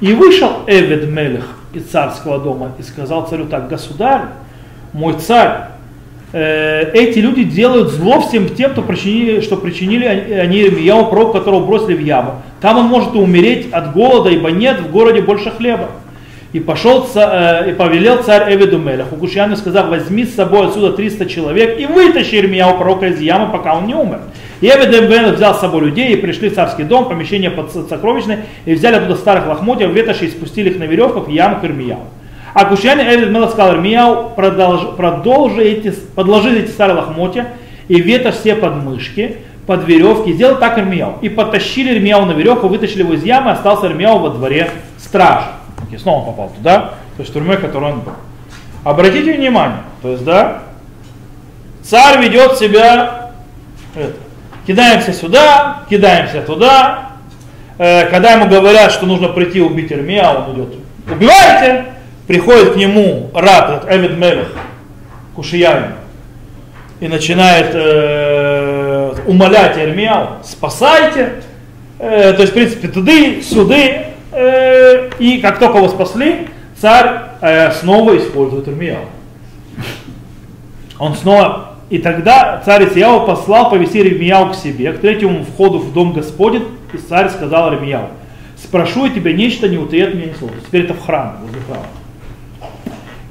[0.00, 4.22] И вышел Эвед Мелех из царского дома и сказал царю так, государь,
[4.92, 5.71] мой царь, э,
[6.32, 11.94] эти люди делают зло всем тем, кто причинили, что причинили они Ирмияу, пророк, которого бросили
[11.94, 12.42] в яму.
[12.60, 15.90] Там он может умереть от голода, ибо нет в городе больше хлеба.
[16.52, 21.24] И пошел э, и повелел царь Эвиду Мелеху, Кушьяну сказав, возьми с собой отсюда 300
[21.26, 24.20] человек и вытащи Ирмияу пророка из ямы, пока он не умер.
[24.60, 28.44] И Эвид Мелех взял с собой людей и пришли в царский дом, помещение под сокровищное,
[28.66, 32.00] и взяли оттуда старых лохмотьев, ветоши и спустили их на веревках в яму к Ирмияу.
[32.54, 37.48] А Кушьяне Эвид Мелех сказал Ирмияу, продолжи, эти, подложи эти старые лохмотья
[37.88, 41.18] и ветошь все подмышки, под веревки, сделал так Ирмияу.
[41.22, 45.46] И потащили Ирмияу на веревку, вытащили его из ямы, остался Ирмияу во дворе стражи.
[45.90, 46.78] И снова он попал туда,
[47.16, 48.12] то есть тюрьмы, которой он был.
[48.84, 50.62] Обратите внимание, то есть, да,
[51.82, 53.30] царь ведет себя,
[53.94, 54.14] это,
[54.66, 57.10] кидаемся сюда, кидаемся туда,
[57.78, 60.74] э, когда ему говорят, что нужно прийти убить Ирмия, он идет,
[61.10, 61.86] убивайте,
[62.26, 64.48] приходит к нему раб, этот Эвид Мелех,
[65.34, 65.94] Кушияин,
[67.00, 71.42] и начинает э, умолять Ирмияу, спасайте,
[71.98, 76.48] э, то есть, в принципе, туды, сюды, Э, и как только его спасли,
[76.80, 79.04] царь э, снова использует Ирмияу.
[80.98, 85.92] Он снова, и тогда царь Исияу послал повести Ирмияу к себе, к третьему входу в
[85.92, 88.08] дом Господень, и царь сказал Ирмияу,
[88.56, 90.54] спрошу я тебя нечто, не утаи от меня ни слова.
[90.66, 91.86] Теперь это в храме, возле храма.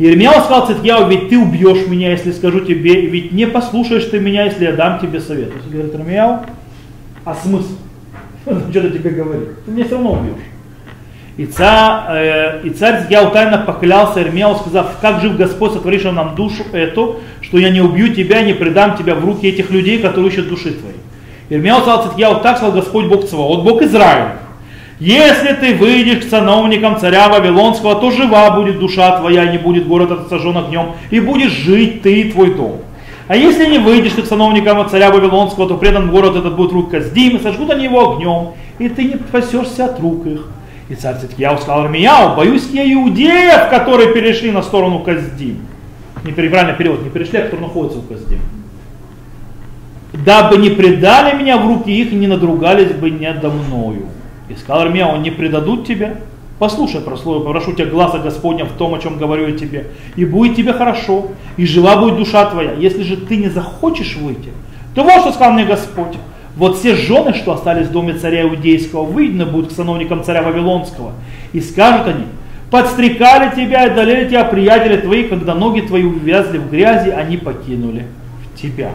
[0.07, 4.45] Ирмияу сказал Циткияу, ведь ты убьешь меня, если скажу тебе, ведь не послушаешь ты меня,
[4.45, 5.51] если я дам тебе совет.
[5.51, 6.39] То есть говорит Ирмияу,
[7.23, 7.75] а смысл?
[8.45, 9.49] Что-то тебе говорит.
[9.65, 10.43] Ты меня все равно убьешь.
[11.37, 16.35] И царь, э, и царь Згяу тайно поклялся Ирмияу, сказав, как жив Господь, сотворивший нам
[16.35, 20.31] душу эту, что я не убью тебя, не предам тебя в руки этих людей, которые
[20.31, 20.97] ищут души твоей.
[21.49, 24.37] Ирмияу сказал Циткияу, так сказал Господь Бог Цваот, Бог Израиля.
[25.01, 30.11] Если ты выйдешь к сановникам царя Вавилонского, то жива будет душа твоя, не будет город
[30.11, 32.81] этот сожжен огнем, и будешь жить ты и твой дом.
[33.27, 36.91] А если не выйдешь ты к сановникам царя Вавилонского, то предан город этот будет рук
[36.91, 40.47] Каздим, и сожгут они его огнем, и ты не спасешься от рук их.
[40.87, 45.65] И царь Циткияу сказал Армияу, боюсь я иудеев, которые перешли на сторону Каздим.
[46.23, 48.41] Не неправильный перевод, не перешли, а которые находятся у Каздим.
[50.13, 54.05] Дабы не предали меня в руки их и не надругались бы надо мною.
[54.51, 56.15] И сказал Армияу, не предадут тебя,
[56.59, 60.25] послушай про слово, прошу тебя глаза Господня в том, о чем говорю я тебе, и
[60.25, 62.73] будет тебе хорошо, и жива будет душа твоя.
[62.73, 64.49] Если же ты не захочешь выйти,
[64.93, 66.17] то вот что сказал мне Господь,
[66.57, 71.13] вот все жены, что остались в доме царя Иудейского, выйдены будут к сановникам царя Вавилонского.
[71.53, 72.25] И скажут они,
[72.69, 78.05] подстрекали тебя и долели тебя приятели твои, когда ноги твои увязли в грязи, они покинули
[78.61, 78.91] тебя.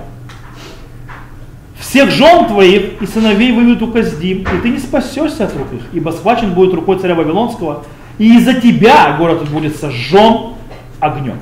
[1.89, 6.11] Всех жен твоих и сыновей выведут у и ты не спасешься от рук их, ибо
[6.11, 7.85] схвачен будет рукой царя Вавилонского,
[8.19, 10.55] и из-за тебя город будет сожжен
[10.99, 11.39] огнем.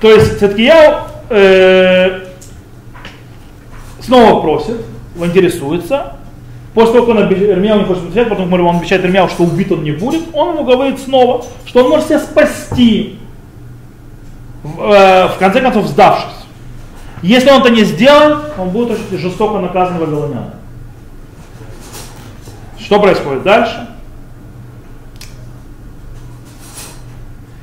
[0.00, 2.20] То есть Циткияу э,
[4.00, 4.80] снова просит,
[5.16, 6.14] интересуется.
[6.72, 9.82] После того, как он Ирмияу не хочет отвечать, потом он обещает Ирмияу, что убит он
[9.82, 13.18] не будет, он ему говорит снова, что он может себя спасти,
[14.62, 16.37] в, э, в конце концов сдавшись.
[17.22, 20.52] Если он это не сделает, он будет очень жестоко наказан вавилонян.
[22.78, 23.88] Что происходит дальше?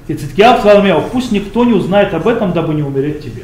[0.07, 3.43] И Циткиаб сказал Ирмияу, пусть никто не узнает об этом, дабы не умереть тебе.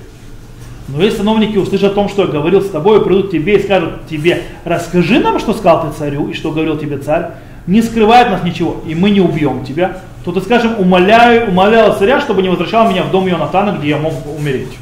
[0.90, 3.64] Но если сановники услышат о том, что я говорил с тобой, придут к тебе и
[3.64, 7.32] скажут тебе, расскажи нам, что сказал ты царю и что говорил тебе царь,
[7.66, 12.20] не скрывает нас ничего, и мы не убьем тебя, то ты скажем, умоляю, умолял царя,
[12.20, 14.78] чтобы не возвращал меня в дом Йонатана, где я мог умереть.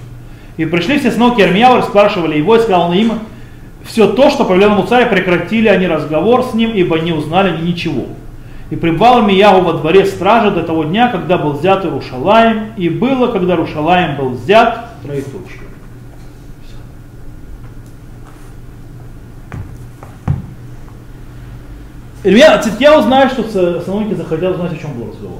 [0.60, 3.14] И пришли все сыновки Армияу, спрашивали его, и сказал он им,
[3.86, 8.08] все то, что повелел царь, прекратили они разговор с ним, ибо не узнали ни ничего.
[8.70, 13.28] И пребывал Мияу во дворе стражи до того дня, когда был взят Иерушалаем, и было,
[13.32, 15.62] когда Иерушалаем был взят, троеточие.
[22.26, 23.44] Илья Циткияу знает, что
[23.80, 25.40] сановники захотят знать, о чем был разговор.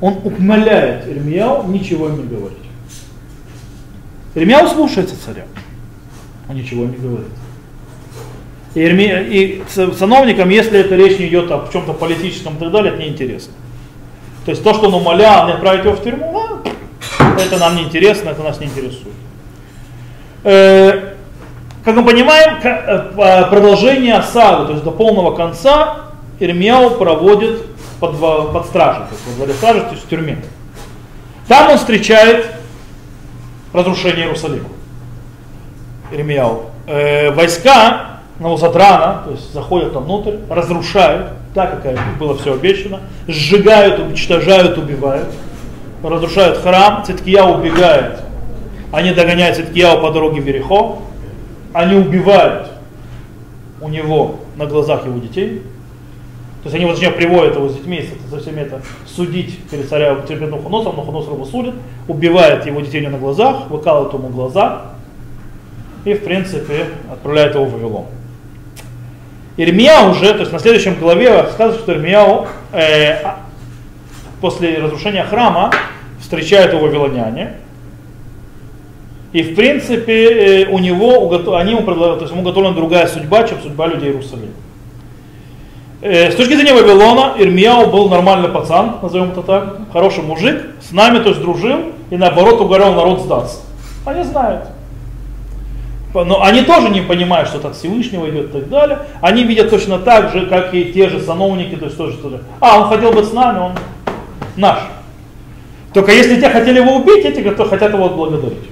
[0.00, 2.63] Он умоляет Ирмияу ничего им не говорить.
[4.34, 5.44] Ирмияу слушается царя,
[6.48, 7.28] он ничего не говорит.
[8.74, 12.92] И, Ирми, и сановникам, если это речь не идет о чем-то политическом и так далее,
[12.92, 13.52] это неинтересно.
[14.44, 16.42] То есть то, что он умолял не отправить его в тюрьму,
[17.20, 19.14] ну, это нам не интересно, это нас не интересует.
[20.42, 21.14] Э,
[21.84, 25.98] как мы понимаем, э, продолжение осады, то есть до полного конца,
[26.40, 27.64] Ирмияу проводит
[28.00, 30.38] под, под стражей, то есть во дворе то есть в тюрьме.
[31.46, 32.50] Там он встречает
[33.74, 34.68] разрушения Иерусалима.
[36.10, 36.70] Ирмияу.
[36.86, 44.00] Э, войска Навузадрана, то есть заходят там внутрь, разрушают, так как было все обещано, сжигают,
[44.00, 45.28] уничтожают, убивают,
[46.02, 48.20] разрушают храм, Циткия убегает,
[48.92, 50.96] они догоняют Циткияу по дороге в Верехо,
[51.72, 52.68] они убивают
[53.80, 55.62] у него на глазах его детей,
[56.64, 60.14] то есть они вот зачем приводят его с детьми, со всеми это судить перед царя
[60.14, 61.74] перед Нухоносом, Нухоносор его судит,
[62.08, 64.86] убивает его детей на глазах, выкалывает ему глаза
[66.06, 68.06] и в принципе отправляет его в Вавилон.
[69.58, 73.40] Ирмия уже, то есть на следующем главе сказано, что Ирмияу э, а,
[74.40, 75.70] после разрушения храма
[76.18, 77.56] встречают его вавилоняне.
[79.34, 83.60] И в принципе э, у него, они ему то есть ему готовлена другая судьба, чем
[83.60, 84.52] судьба людей Иерусалима.
[86.04, 90.92] Э, с точки зрения Вавилона, Ирмияу был нормальный пацан, назовем это так, хороший мужик, с
[90.92, 91.78] нами то есть дружил
[92.10, 93.60] и наоборот угорел народ сдаться.
[94.04, 94.66] Они знают.
[96.12, 98.98] Но они тоже не понимают, что так Всевышнего идет и так далее.
[99.22, 102.42] Они видят точно так же, как и те же сановники, то есть тоже, тоже.
[102.60, 103.72] А, он хотел быть с нами, он
[104.56, 104.80] наш.
[105.94, 108.68] Только если те хотели его убить, эти кто хотят его отблагодарить.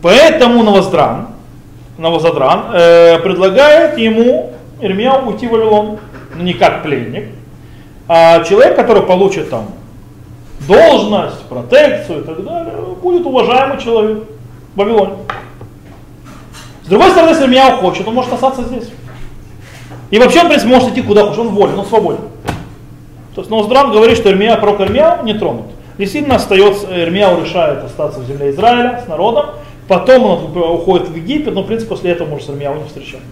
[0.00, 1.26] Поэтому Новоздран,
[1.98, 5.98] Новозадран э, предлагает ему Ирмия уйти в Вавилон,
[6.36, 7.28] но не как пленник,
[8.08, 9.66] а человек, который получит там
[10.66, 14.24] должность, протекцию и так далее, будет уважаемый человек
[14.74, 15.14] в Вавилоне.
[16.84, 18.90] С другой стороны, если меня хочет, он может остаться здесь.
[20.10, 22.20] И вообще, он, в принципе, может идти куда хочет, он волен, он свободен.
[23.34, 25.66] То есть Ноуздран говорит, что Ирмия, пророк Ирмия не тронут.
[25.98, 29.46] Действительно остается, Ирмия решает остаться в земле Израиля с народом,
[29.88, 33.26] потом он уходит в Египет, но в принципе после этого может с Ирмияу не встречаться.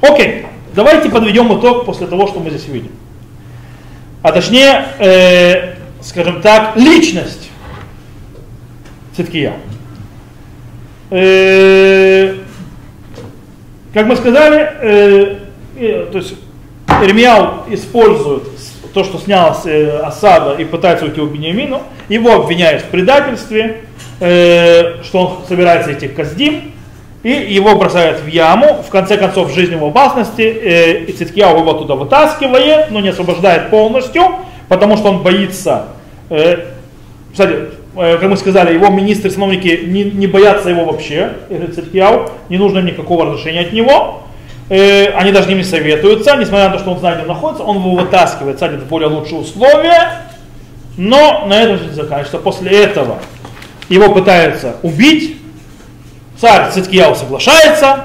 [0.00, 2.92] Окей, давайте подведем итог после того, что мы здесь видим.
[4.22, 7.50] А точнее, э, скажем так, личность
[9.16, 9.54] Циткия.
[11.10, 12.36] Э,
[13.92, 15.36] как мы сказали, э,
[16.12, 16.34] то есть
[17.02, 18.44] Ирмияу использует
[18.94, 23.82] то, что снялась э, осада и пытается уйти у Бениамину, его обвиняют в предательстве,
[24.18, 26.69] что он собирается идти к Каздим,
[27.22, 31.94] и его бросают в яму, в конце концов жизнь в опасности, и Циткияу его туда
[31.94, 34.22] вытаскивает, но не освобождает полностью,
[34.68, 35.86] потому что он боится,
[37.32, 42.56] кстати, Э, как мы сказали, его министры, сановники не, не боятся его вообще, Цитхияу, не
[42.56, 44.22] нужно им никакого разрешения от него.
[44.68, 47.64] Э, они даже с ними советуются, несмотря на то, что он знает, где он находится,
[47.64, 50.22] он его вытаскивает, садит в более лучшие условия,
[50.96, 52.38] но на этом все заканчивается.
[52.38, 53.18] После этого
[53.88, 55.38] его пытаются убить,
[56.40, 58.04] царь Циткияу соглашается,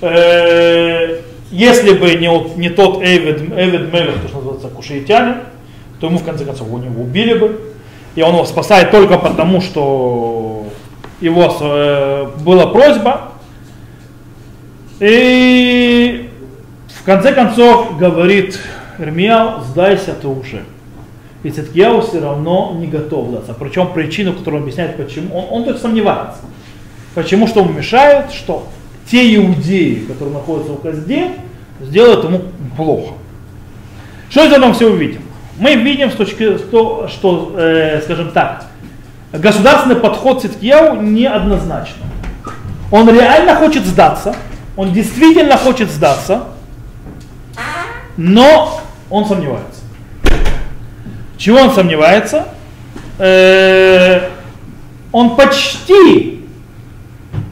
[0.00, 5.36] э, если бы не, не тот Эвид, Эвид Мелех, то, что называется кушаитянин,
[6.00, 7.72] то ему в конце концов его не убили бы
[8.14, 10.66] и он его спасает только потому, что
[11.20, 13.32] его э, была просьба.
[15.00, 16.28] И
[16.88, 18.60] в конце концов говорит
[18.98, 20.64] Ирмияу, сдайся ты уже.
[21.42, 23.54] И Циткияу все равно не готов сдаться.
[23.54, 26.40] Причем причину, которую он объясняет, почему, он, он только сомневается.
[27.14, 28.68] Почему, что ему мешает, что
[29.10, 31.32] те иудеи, которые находятся в Казде,
[31.80, 32.42] сделают ему
[32.76, 33.14] плохо.
[34.30, 35.22] Что из этого все увидим?
[35.58, 38.66] мы видим с точки что, что э, скажем так,
[39.32, 42.04] государственный подход Циткияу неоднозначно.
[42.90, 44.34] Он реально хочет сдаться,
[44.76, 46.48] он действительно хочет сдаться,
[48.16, 49.80] но он сомневается.
[51.36, 52.48] Чего он сомневается?
[53.18, 54.28] Э,
[55.12, 56.41] он почти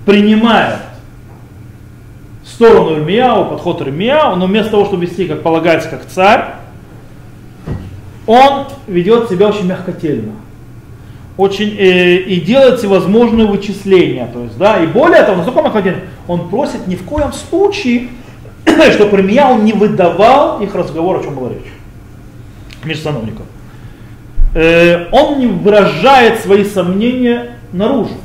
[0.06, 0.80] принимает
[2.60, 6.56] сторону Ирмияу, подход Ирмияу, но вместо того, чтобы вести, как полагается, как царь,
[8.26, 10.32] он ведет себя очень мягкотельно.
[11.38, 14.28] Очень, э, и делает всевозможные вычисления.
[14.30, 18.08] То есть, да, и более того, насколько мягкотельно, он просит ни в коем случае,
[18.92, 21.72] чтобы он не выдавал их разговор, о чем была речь
[22.84, 23.46] между сановником.
[24.54, 28.16] Э, он не выражает свои сомнения наружу.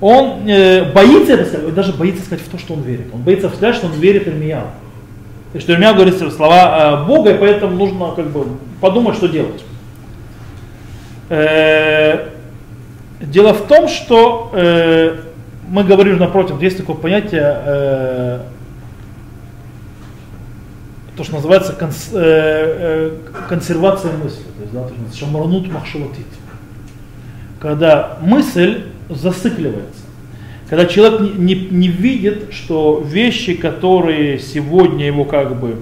[0.00, 3.06] Он э, боится это сказать, даже боится сказать в то, что он верит.
[3.12, 4.68] Он боится сказать, что он верит Ирмияу.
[5.52, 8.46] И что Ирмия говорит слова э, Бога, и поэтому нужно как бы
[8.80, 9.62] подумать, что делать.
[11.28, 12.28] Э,
[13.20, 15.16] дело в том, что э,
[15.68, 18.40] мы говорим напротив, есть такое понятие,
[21.16, 22.08] то, что называется конс,
[23.48, 26.26] консервация мысли, то есть, да, то махшалатит.
[27.60, 30.10] Когда мысль зацикливается
[30.70, 35.80] когда человек не, не, не видит, что вещи, которые сегодня его как бы,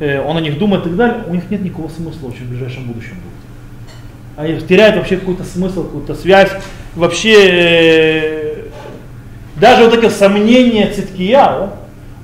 [0.00, 2.48] э, он о них думает и так далее, у них нет никакого смысла очень в
[2.48, 4.38] ближайшем будущем будет.
[4.38, 6.50] они теряют вообще какой-то смысл, какую-то связь.
[6.94, 8.54] Вообще, э,
[9.56, 11.72] даже вот эти сомнения Циткияу,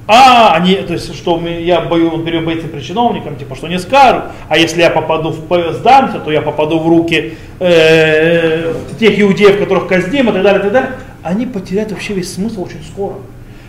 [0.07, 3.79] а они, то есть, что я бою, он берет боится при чиновникам, типа, что не
[3.79, 9.59] скажут, а если я попаду в сдамся, то я попаду в руки э, тех иудеев,
[9.59, 10.91] которых казним и так далее, и так далее,
[11.23, 13.15] они потеряют вообще весь смысл очень скоро.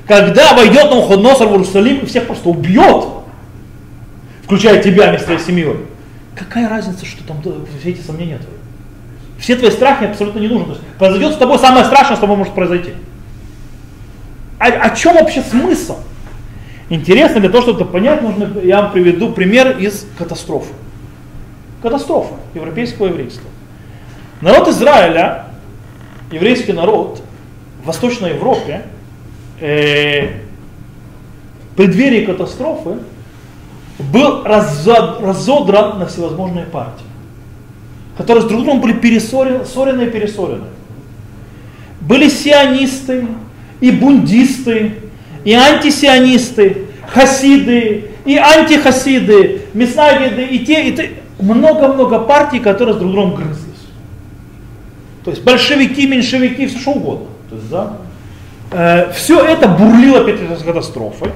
[0.07, 3.05] Когда войдет Навуходоносор в Иерусалим и всех просто убьет,
[4.43, 5.77] включая тебя вместе с семьей,
[6.35, 8.57] какая разница, что там все эти сомнения твои?
[9.37, 10.65] Все твои страхи абсолютно не нужны.
[10.65, 12.93] То есть произойдет с тобой самое страшное, что может произойти.
[14.59, 15.97] А, о чем вообще смысл?
[16.93, 20.71] Интересно, для того, чтобы это понять, нужно, я вам приведу пример из катастрофы.
[21.81, 23.49] Катастрофа европейского еврейства.
[24.41, 25.45] Народ Израиля,
[26.31, 27.23] еврейский народ
[27.81, 28.83] в Восточной Европе,
[29.59, 30.41] э,
[31.71, 32.99] в преддверии катастрофы
[33.97, 37.07] был разодран на всевозможные партии,
[38.19, 40.67] которые с друг другом были перессорены и перессорены.
[42.01, 43.25] Были сионисты
[43.81, 45.02] и бундисты,
[45.43, 51.11] и антисионисты, хасиды, и антихасиды, меснагиды, и те, и те.
[51.39, 53.73] Много-много партий, которые с друг другом грызлись.
[55.23, 57.27] То есть большевики, меньшевики, все что угодно.
[57.49, 57.97] То есть, да,
[58.71, 61.31] э, все это бурлило перед катастрофой.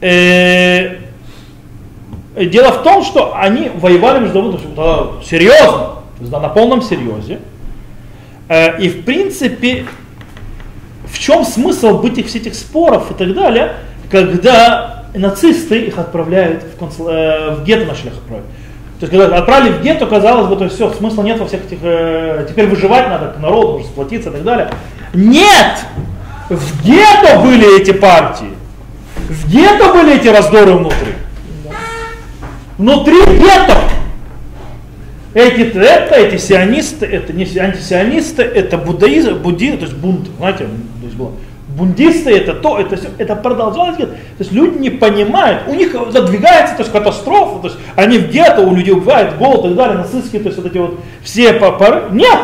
[0.00, 0.98] Э,
[2.36, 7.40] дело в том, что они воевали между собой серьезно, то есть, да, на полном серьезе.
[8.48, 9.86] Э, и в принципе
[11.16, 13.76] в чем смысл быть их, всех этих споров и так далее,
[14.10, 18.46] когда нацисты их отправляют в, консул, э, в гетто начали их отправлять.
[19.00, 21.64] То есть, когда отправили в гетто, казалось бы, то есть все, смысла нет во всех
[21.64, 24.70] этих, э, теперь выживать надо, народ нужно сплотиться и так далее.
[25.14, 25.78] Нет!
[26.50, 28.52] В гетто были эти партии.
[29.16, 31.14] В гетто были эти раздоры внутри.
[32.76, 33.74] Внутри гетто
[35.36, 41.04] эти, это, эти сионисты, это не антисионисты, это буддаизм, буддизм, то есть бунт, знаете, то
[41.04, 41.32] есть было.
[41.76, 43.98] Бундисты это то, это все, это продолжалось.
[43.98, 48.30] То есть люди не понимают, у них задвигается то есть, катастрофа, то есть они в
[48.30, 51.52] гетто, у людей убивают голод и так далее, нацистские, то есть вот эти вот все
[51.52, 52.04] поры.
[52.12, 52.38] Нет!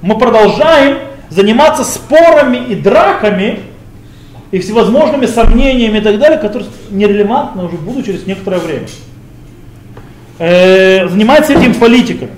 [0.00, 0.96] Мы продолжаем
[1.28, 3.60] заниматься спорами и драками,
[4.50, 8.86] и всевозможными сомнениями и так далее, которые нерелевантны уже будут через некоторое время
[10.42, 12.28] э, занимается этим политикой.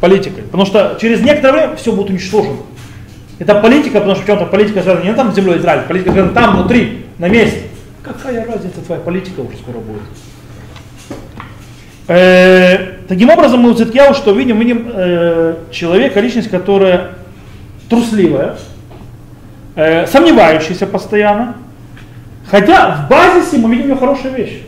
[0.00, 0.42] Политикой.
[0.42, 2.56] Потому что через некоторое время все будет уничтожено.
[3.38, 6.56] Это политика, потому что в чем-то политика связана не там землей Израиля, политика связана там,
[6.56, 7.62] внутри, на месте.
[8.02, 10.02] Какая разница, твоя политика уже скоро будет.
[12.08, 14.58] Э, таким образом, мы у Циткияу что видим?
[14.58, 17.10] Видим э, человека, личность, которая
[17.88, 18.56] трусливая,
[19.76, 21.56] э, сомневающаяся постоянно.
[22.50, 24.62] Хотя в базисе мы видим ее хорошие вещи.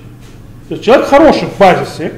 [0.68, 2.12] То есть человек хороший в базисе,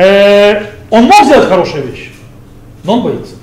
[0.00, 2.10] э, он может сделать хорошие вещи,
[2.84, 3.34] но он боится.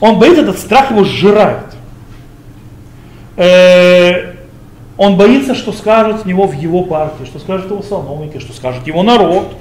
[0.00, 1.74] Он боится, этот страх его сжирает.
[3.36, 4.34] Э,
[4.96, 9.02] он боится, что скажут него в его партии, что скажут его сановники, что скажет его
[9.02, 9.56] народ.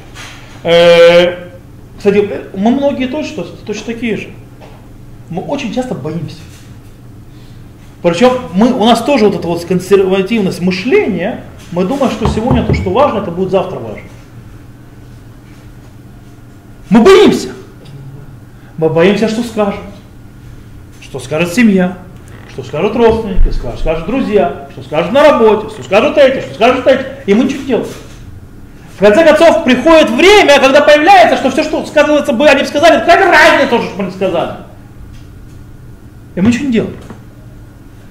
[0.63, 1.49] Э,
[1.97, 4.29] кстати, мы многие точно, точно такие же.
[5.29, 6.37] Мы очень часто боимся.
[8.01, 12.73] Причем мы, у нас тоже вот эта вот консервативность мышления, мы думаем, что сегодня то,
[12.73, 14.07] что важно, это будет завтра важно.
[16.89, 17.49] Мы боимся.
[18.77, 19.81] Мы боимся, что скажут.
[21.01, 21.97] Что скажет семья,
[22.51, 26.87] что скажут родственники, что скажут друзья, что скажут на работе, что скажут эти, что скажут
[26.87, 27.05] эти.
[27.25, 27.87] И мы ничего не делаем.
[28.95, 32.99] В конце концов, приходит время, когда появляется, что все, что сказывается бы, они бы сказали,
[32.99, 34.51] какая разница тоже, что мы не сказали.
[36.35, 36.95] И мы ничего не делаем.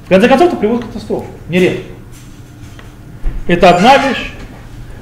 [0.05, 1.27] В конце концов, это приводит к катастрофе.
[1.49, 1.85] Нередко.
[3.47, 4.31] Это одна вещь.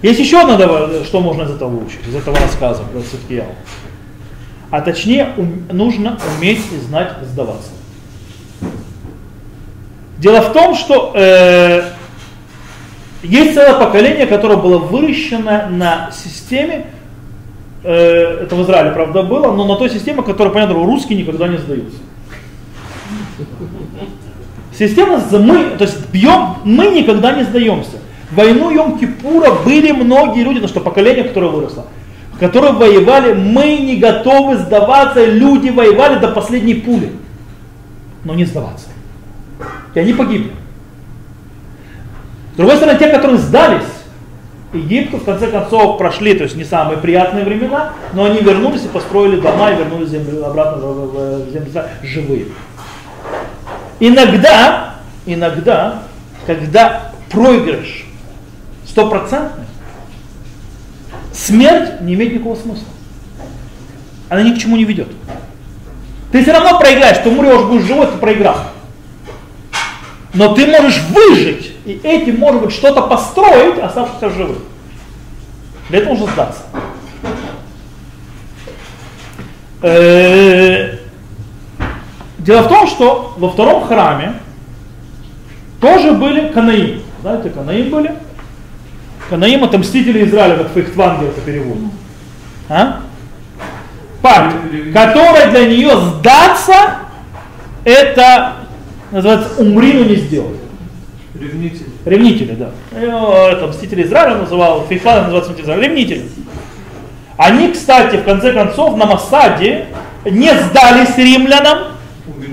[0.03, 0.59] Есть еще одно,
[1.05, 3.47] что можно из этого выучить, из этого рассказа про Циткияу.
[4.71, 5.33] А точнее,
[5.71, 7.71] нужно уметь и знать сдаваться.
[10.19, 11.83] Дело в том, что э,
[13.23, 16.87] есть целое поколение, которое было выращено на системе,
[17.85, 21.59] э, это в Израиле, правда, было, но на той системе, которая, понятно, русские никогда не
[21.59, 21.99] сдаются.
[24.77, 27.99] Система, мы, то есть бьем, мы никогда не сдаемся
[28.35, 31.87] войну Йом-Кипура были многие люди, ну что поколение, которое выросло,
[32.41, 37.13] которые воевали, мы не готовы сдаваться, люди воевали до последней пули,
[38.25, 38.89] но не сдаваться.
[39.95, 40.53] И они погибли.
[42.55, 43.83] С другой стороны, те, которые сдались,
[44.73, 48.89] Египту в конце концов прошли, то есть не самые приятные времена, но они вернулись и
[48.89, 51.71] построили дома и вернулись землю, обратно в землю
[52.03, 52.47] живые.
[54.01, 54.95] Иногда,
[55.27, 56.05] иногда,
[56.47, 58.07] когда проигрыш
[58.93, 59.65] стопроцентный,
[61.33, 62.89] смерть не имеет никакого смысла.
[64.29, 65.09] Она ни к чему не ведет.
[66.31, 68.57] Ты все равно проиграешь, ты умрешь, будешь живой, ты проиграл.
[70.35, 74.59] Но ты можешь выжить, и этим, может быть, что-то построить, оставшись живым.
[75.89, 76.63] Для этого нужно сдаться.
[79.83, 80.99] Э,
[82.39, 84.35] дело в том, что во втором храме
[85.81, 87.03] тоже были Канаим.
[87.23, 88.15] Знаете, Канаим были?
[89.33, 91.85] Канаим это мстители Израиля, как Фейхтвангер это переводит.
[92.69, 93.01] А?
[94.21, 96.75] Партия, которая для нее сдаться,
[97.83, 98.57] это
[99.11, 100.57] называется умри, но не сделай.
[101.35, 101.87] Ревнители.
[102.05, 102.73] Ревнители, да.
[102.95, 105.89] Это мстители Израиля называл, Фейхтвангер называется мстители Израиля.
[105.89, 106.29] Ревнители.
[107.39, 109.87] Они, кстати, в конце концов на Масаде
[110.27, 111.79] не сдались римлянам,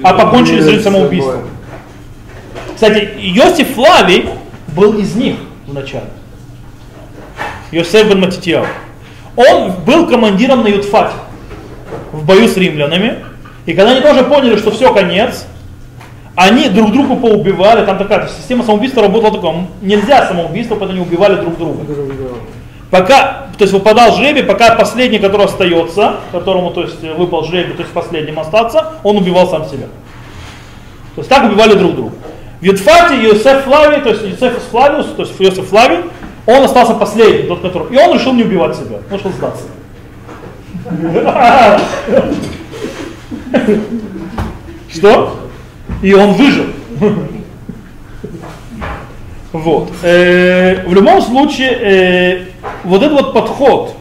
[0.01, 1.41] а покончили жизнь самоубийством.
[2.73, 4.29] Кстати, Иосиф Флавий
[4.73, 5.35] был из них
[5.67, 6.05] вначале.
[7.71, 8.65] Йосеф бен Матитьяу.
[9.35, 11.13] Он был командиром на Ютфате
[12.11, 13.23] в бою с римлянами.
[13.65, 15.45] И когда они тоже поняли, что все, конец,
[16.35, 21.35] они друг друга поубивали, там такая система самоубийства работала такая, нельзя самоубийство, поэтому они убивали
[21.35, 21.83] друг друга.
[22.89, 27.81] Пока, то есть выпадал жребий, пока последний, который остается, которому то есть, выпал жребий, то
[27.81, 29.87] есть последним остаться, он убивал сам себя.
[31.15, 32.15] То есть так убивали друг друга.
[32.61, 35.99] В Ютфате Иосиф Флавий, то есть Иосиф Флавиус, то есть Иосиф Флавий,
[36.45, 37.93] он остался последним, тот, который...
[37.93, 39.63] И он решил не убивать себя, он решил сдаться.
[44.91, 45.39] Что?
[46.01, 46.65] И он выжил.
[49.51, 49.89] Вот.
[50.03, 52.45] Э, в любом случае, э,
[52.83, 53.95] вот этот вот подход,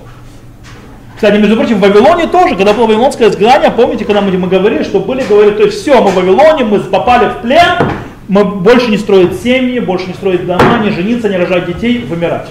[1.15, 4.83] кстати, между прочим, в Вавилоне тоже, когда было вавилонское изгнание, помните, когда мы, мы говорили,
[4.83, 7.91] что были, говорили, то есть все, мы в Вавилоне, мы попали в плен,
[8.29, 12.49] мы больше не строить семьи, больше не строить дома, не жениться, не рожать детей, вымирать.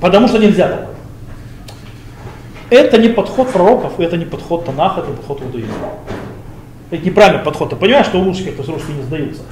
[0.00, 0.86] Потому что нельзя так.
[2.68, 5.74] Это не подход пророков, это не подход Танаха, это подход иудаизма.
[6.90, 7.70] Это неправильный подход.
[7.70, 9.42] Ты понимаешь, что у русских, то есть русские не сдаются.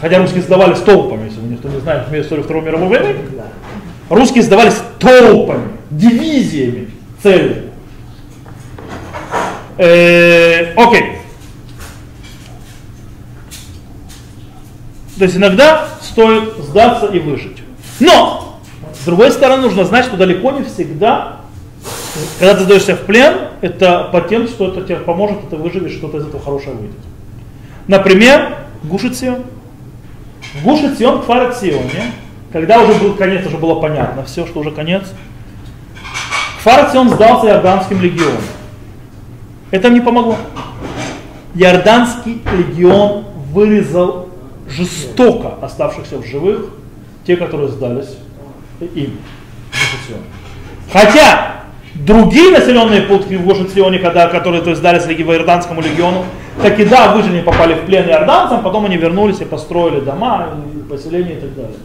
[0.00, 3.14] Хотя русские сдавались толпами, если никто не знает историю Второй мировой войны.
[4.08, 6.90] Русские сдавались толпами, дивизиями,
[7.22, 7.70] целью.
[9.78, 11.21] Э, окей.
[15.22, 17.58] То есть иногда стоит сдаться и выжить.
[18.00, 18.58] Но,
[18.92, 21.42] с другой стороны, нужно знать, что далеко не всегда,
[22.40, 26.26] когда ты сдаешься в плен, это патент, что это тебе поможет, это выживешь, что-то из
[26.26, 26.98] этого хорошее выйдет.
[27.86, 29.44] Например, Гушит Сион.
[30.54, 32.10] В Гушит Сион, Кфарат Сионе,
[32.52, 35.04] когда уже был конец, уже было понятно все, что уже конец,
[36.58, 38.42] Кфарат Сион сдался Иорданским легионом.
[39.70, 40.36] Это не помогло.
[41.54, 44.21] Иорданский легион вырезал
[44.72, 46.70] жестоко оставшихся в живых,
[47.26, 48.16] те, которые сдались
[48.80, 49.18] им.
[50.92, 51.62] Хотя
[51.94, 53.68] другие населенные пункты в Гошин
[53.98, 56.24] когда, которые то есть, сдались Иорданскому легиону,
[56.60, 60.48] так и да, выжили, попали в плен иорданцам, потом они вернулись и построили дома,
[60.88, 61.76] поселения и так далее.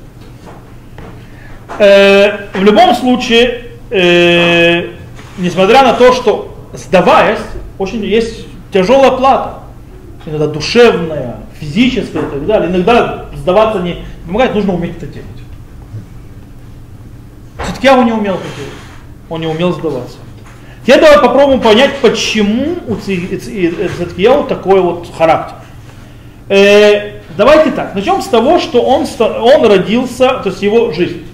[1.79, 4.89] Э, в любом случае, э,
[5.37, 7.39] несмотря на то, что сдаваясь,
[7.77, 9.59] очень есть тяжелая плата,
[10.27, 12.69] иногда душевная, физическое и так далее.
[12.69, 15.27] Иногда сдаваться не помогает, нужно уметь это делать.
[17.65, 18.73] Циткияу не умел это делать.
[19.29, 20.17] Он не умел сдаваться.
[20.83, 25.55] Теперь давай попробуем понять, почему у Циткияу такой вот характер.
[26.49, 31.25] Э, давайте так, начнем с того, что он, он родился, то есть его жизнь.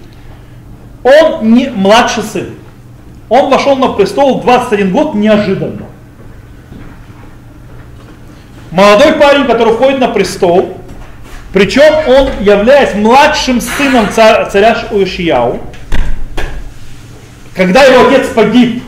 [1.04, 2.50] Он не младший сын.
[3.28, 5.86] Он вошел на престол в 21 год неожиданно.
[8.74, 10.76] Молодой парень, который входит на престол,
[11.52, 15.60] причем он, являясь младшим сыном царя, царя Уишияу,
[17.54, 18.82] когда его отец погиб,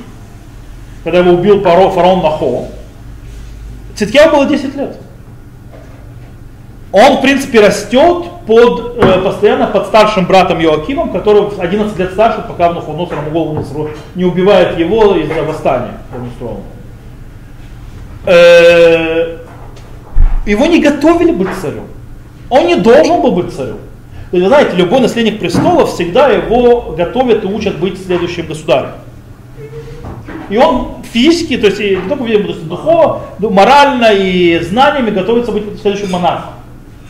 [1.05, 2.64] когда его убил фараон Нахо,
[3.95, 4.97] Циткияу было 10 лет.
[6.91, 12.45] Он, в принципе, растет под, э, постоянно под старшим братом Иоакимом, который 11 лет старше,
[12.49, 15.93] пока Навуходоносор ему голову не, убивает его из-за восстания.
[20.47, 21.84] Его не готовили быть царем.
[22.49, 23.78] Он не должен был быть царем.
[24.32, 28.90] Вы знаете, любой наследник престола всегда его готовят и учат быть следующим государем.
[30.49, 32.24] И он физически, то есть не только
[32.64, 36.55] духовно, морально и знаниями готовится быть следующим монархом.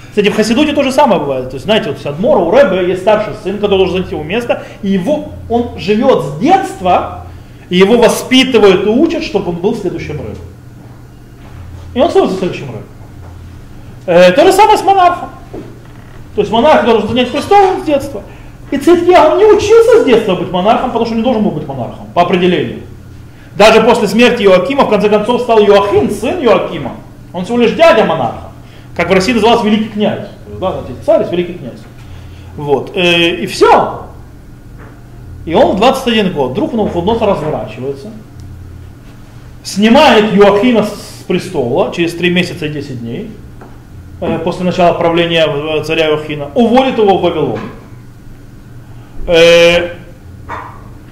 [0.08, 1.50] Кстати, в Хасидуте то же самое бывает.
[1.50, 4.62] То есть, знаете, вот Адмора, у Рэбе есть старший сын, который должен занять его место,
[4.82, 7.26] и его, он живет с детства,
[7.68, 10.38] и его воспитывают и учат, чтобы он был следующим Рэбе.
[11.92, 12.84] И он становится следующим Рэбе.
[14.06, 15.30] Э, то же самое с монархом.
[16.34, 18.22] То есть монарх должен занять престол с детства.
[18.70, 21.66] И Циткия, он не учился с детства быть монархом, потому что не должен был быть
[21.66, 22.80] монархом, по определению.
[23.56, 26.92] Даже после смерти Иоакима, в конце концов, стал Иоахим, сын Иоакима.
[27.32, 28.50] Он всего лишь дядя монарха.
[28.94, 30.28] Как в России назывался великий князь.
[30.60, 31.80] Да, знаете, царь великий князь.
[32.56, 32.92] Вот.
[32.94, 34.06] Э, и все.
[35.44, 38.10] И он в 21 год, вдруг Навуходоносор разворачивается,
[39.62, 43.30] снимает Иоахима с престола через 3 месяца и 10 дней,
[44.44, 47.60] после начала правления э, царя Иоахина, уводит его в Вавилон.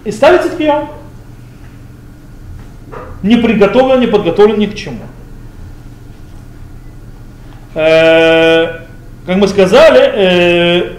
[0.05, 0.89] И ставит Циткияу
[3.25, 5.01] не приготовлен, не подготовлен ни к чему.
[7.75, 8.81] Э,
[9.27, 10.93] как мы сказали, э,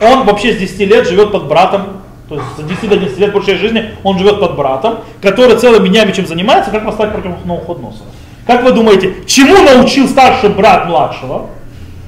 [0.00, 3.32] он вообще с 10 лет живет под братом, то есть с 10 до 10 лет
[3.32, 8.10] большей жизни он живет под братом, который целыми днями чем занимается, как восстать против Навуходоносора.
[8.48, 11.50] Как вы думаете, чему научил старший брат младшего?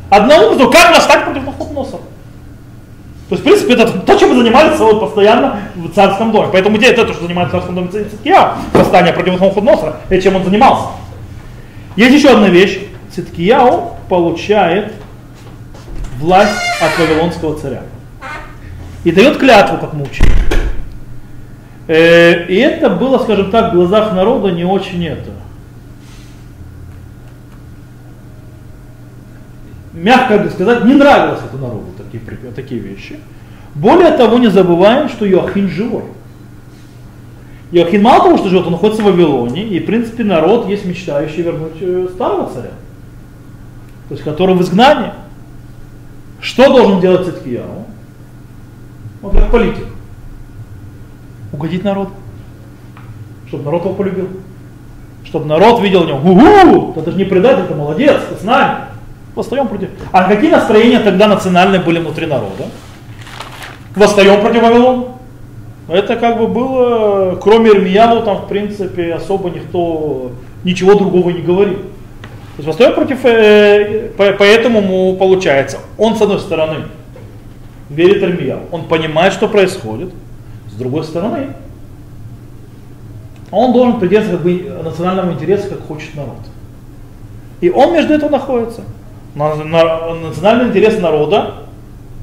[0.08, 2.00] Одному, как восстать против Навуходоносора.
[3.28, 6.48] То есть, в принципе, это то, чем мы занимались вот, постоянно в царском доме.
[6.50, 10.86] Поэтому идея это, что занимается царском доме Циткия, восстание против Навуходоносора, это чем он занимался.
[11.96, 12.80] Есть еще одна вещь.
[13.14, 14.94] Циткияу получает
[16.18, 17.82] власть от Вавилонского царя.
[19.04, 20.06] И дает клятву, как мы.
[21.86, 25.32] Э, и это было, скажем так, в глазах народа не очень это.
[29.92, 32.22] Мягко сказать, не нравилось это народу такие,
[32.52, 33.18] такие вещи.
[33.74, 36.04] Более того, не забываем, что Иоахин живой.
[37.72, 41.42] Иоахин мало того, что живет, он находится в Вавилоне, и в принципе народ есть мечтающий
[41.42, 42.72] вернуть э, старого царя,
[44.08, 45.12] то есть который в изгнании.
[46.40, 47.84] Что должен делать Циткияу?
[49.22, 49.84] Он как политик.
[51.52, 52.08] Угодить народ.
[53.48, 54.28] Чтобы народ его полюбил.
[55.24, 58.89] Чтобы народ видел в нем, угу, это же не предатель, это молодец, ты с нами.
[59.40, 59.88] Восстаем против.
[60.12, 62.64] А какие настроения тогда национальные были внутри народа?
[63.96, 65.04] Восстаем против Вавилона.
[65.88, 70.32] Это как бы было, кроме Ирмияну, там в принципе особо никто
[70.62, 71.76] ничего другого не говорил.
[71.76, 76.84] То есть восстаем против, э, поэтому получается, он с одной стороны
[77.88, 80.10] верит Ирмияу, он понимает, что происходит,
[80.70, 81.54] с другой стороны,
[83.50, 86.36] он должен придерживаться как бы национальному интересу, как хочет народ.
[87.62, 88.82] И он между этим находится.
[89.34, 91.54] На, на, национальный интерес народа,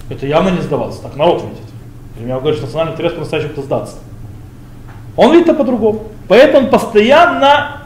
[0.10, 2.28] это явно не сдаваться, так народ видит.
[2.28, 3.97] Я говорю, что национальный интерес по-настоящему это сдаться.
[5.16, 6.03] Он видит это по-другому.
[6.28, 7.84] Поэтому постоянно,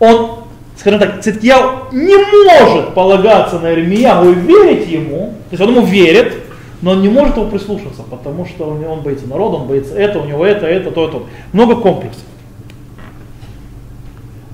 [0.00, 0.40] он,
[0.76, 5.86] скажем так, Циткияу не может полагаться на Ирмиягу и верить ему, то есть он ему
[5.86, 6.34] верит,
[6.82, 10.18] но он не может его прислушаться, потому что он, он боится народа, он боится это,
[10.18, 11.22] у него это, это, то, это.
[11.52, 12.24] Много комплексов.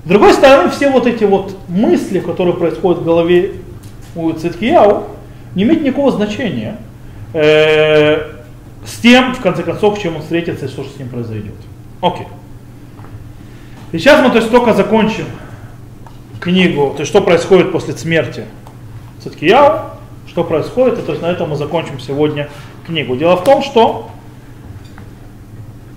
[0.09, 3.57] С другой стороны, все вот эти вот мысли, которые происходят в голове
[4.15, 5.03] у Циткияу,
[5.53, 6.77] не имеют никакого значения
[7.33, 8.23] э,
[8.83, 11.53] с тем, в конце концов, чем он встретится и что с ним произойдет.
[12.01, 12.25] Окей.
[13.91, 15.25] И сейчас мы то есть только закончим
[16.39, 18.45] книгу, то есть что происходит после смерти
[19.21, 19.91] Циткияу,
[20.25, 22.49] что происходит, и то есть на этом мы закончим сегодня
[22.87, 23.15] книгу.
[23.15, 24.09] Дело в том, что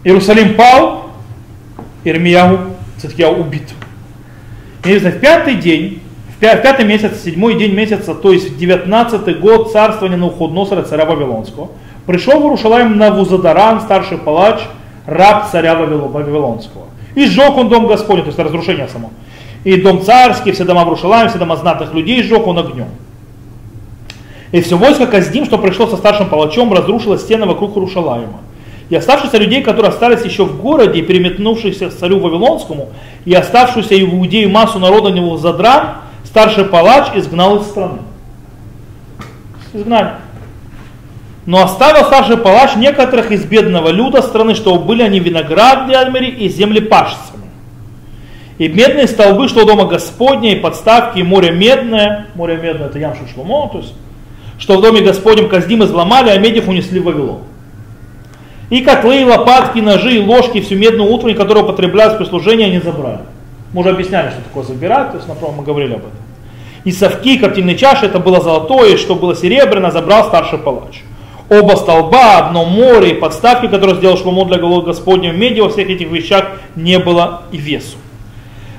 [0.05, 1.13] Иерусалим пал,
[2.05, 3.73] Ирмияу Циткияу убит.
[4.85, 6.01] И в пятый день,
[6.37, 11.69] в пятый месяц, седьмой день месяца, то есть в девятнадцатый год царствования Навуходоносора, царя Вавилонского,
[12.07, 14.61] пришел в Иерушалаем Навузадаран, старший палач,
[15.07, 16.87] раб царя Вавилонского.
[17.15, 19.11] И сжег он дом Господень, то есть разрушение само.
[19.65, 22.89] И дом царский, все дома в Рушалаем, все дома знатных людей сжег он огнем.
[24.51, 28.41] И все войско Каздим, что пришло со старшим палачом, разрушило стены вокруг Рушалаема.
[28.91, 32.91] И оставшихся людей, которые остались еще в городе, переметнувшихся к царю Вавилонскому,
[33.25, 37.99] и оставшуюся Иудею массу народа него задран, старший палач изгнал из страны.
[39.73, 40.13] Изгнали.
[41.47, 47.43] Но оставил старший палач некоторых из бедного люда страны, чтобы были они виноградными и землепашцами.
[48.59, 53.23] И медные столбы, что дома Господня, и подставки, и море медное, море медное это Ямши
[53.35, 53.95] Шломо, то есть,
[54.59, 57.41] что в доме Господнем Каздим изломали, а медев унесли в Вавилон.
[58.73, 62.25] И котлы, и лопатки, и ножи, и ложки, и всю медную утварь, которую употребляют при
[62.25, 63.19] служении, они забрали.
[63.75, 66.13] Мы уже объясняли, что такое забирать, то есть, например, мы говорили об этом.
[66.85, 71.03] И совки, картинные чаши, это было золотое, что было серебряно, забрал старший палач.
[71.51, 75.69] Оба столба, одно море и подставки, которые сделал Шломо для головы Господня в меди, во
[75.69, 77.99] всех этих вещах не было и весу.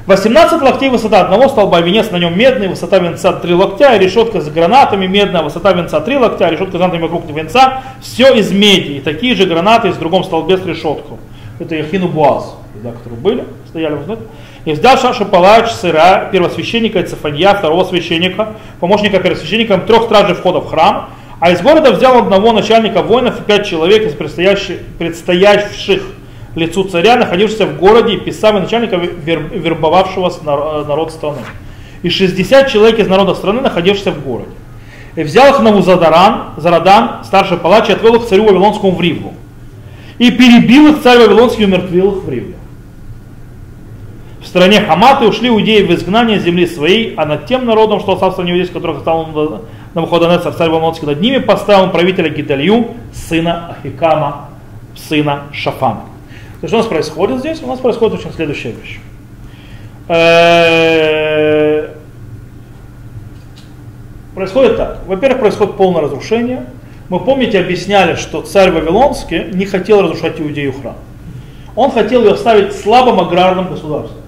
[0.06, 4.50] 18 локтей высота одного столба, венец на нем медный, высота венца 3 локтя, решетка с
[4.50, 9.00] гранатами медная, высота венца 3 локтя, решетка с гранатами вокруг венца, все из меди, и
[9.00, 11.18] такие же гранаты из другом столбе с решеткой.
[11.58, 14.20] Это Яхину Буаз, да, которые были, стояли вот
[14.66, 20.60] И взял Шаша Палач, сыра, первосвященника и Цефанья, второго священника, помощника первосвященника, трех стражей входа
[20.60, 26.04] в храм, А из города взял одного начальника воинов и пять человек из предстоящих, предстоящих
[26.56, 30.32] лицу царя, находившихся в городе, и писавы начальника, вербовавшего
[30.88, 31.40] народ страны.
[32.04, 34.52] И 60 человек из народа страны, находившихся в городе.
[35.16, 39.34] И взял их Навузадаран, Зарадан, старший палач, и отвел их к царю Вавилонскому в Риву.
[40.18, 42.56] И перебил их царь Вавилонский и умертвил их в Риве.
[44.42, 48.42] В стране Хаматы ушли иудеи в изгнание земли своей, а над тем народом, что остался
[48.42, 49.62] в иудейских, которых стал
[49.94, 54.50] Навуходонецар, царь Вавилонский, над ними поставил правителя Гидалью, сына Ахикама,
[54.96, 56.13] сына Шафана.
[56.64, 57.62] То что у нас происходит здесь?
[57.62, 59.02] У нас происходит очень следующая вещь.
[60.08, 61.90] Э,
[64.34, 65.02] происходит так.
[65.06, 66.68] Во-первых, происходит полное разрушение.
[67.10, 70.96] Мы, помните, объясняли, что царь Вавилонский не хотел разрушать Иудею храм.
[71.76, 74.22] Он хотел ее оставить слабым аграрным государством.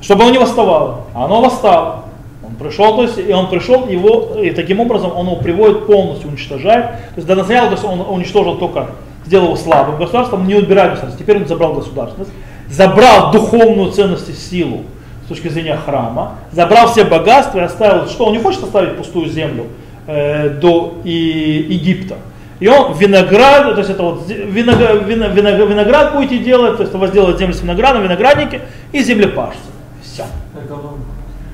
[0.00, 1.02] Чтобы оно не восставало.
[1.12, 2.04] А оно восстало.
[2.42, 6.30] Он пришел, то есть, и он пришел, его, и таким образом он его приводит полностью,
[6.30, 6.86] уничтожает.
[6.86, 8.88] То есть до то есть он уничтожил только,
[9.28, 11.22] сделал его слабым государством, не убирает государство.
[11.22, 12.32] Теперь он забрал государственность,
[12.70, 14.84] забрал духовную ценность и силу
[15.26, 19.28] с точки зрения храма, забрал все богатства и оставил, что он не хочет оставить пустую
[19.28, 19.66] землю
[20.06, 22.16] э, до и, Египта.
[22.58, 27.38] И он виноград, то есть это вот виноград, виноград, виноград будете делать, то есть делают
[27.38, 28.62] землю с виноградом, виноградники
[28.92, 29.60] и землепашцы.
[30.02, 30.24] Все.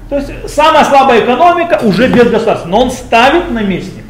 [0.09, 4.04] То есть самая слабая экономика уже без государства, но он ставит наместника.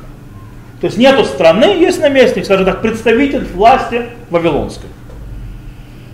[0.81, 4.89] То есть нету страны, есть наместник, скажем так, представитель власти Вавилонской.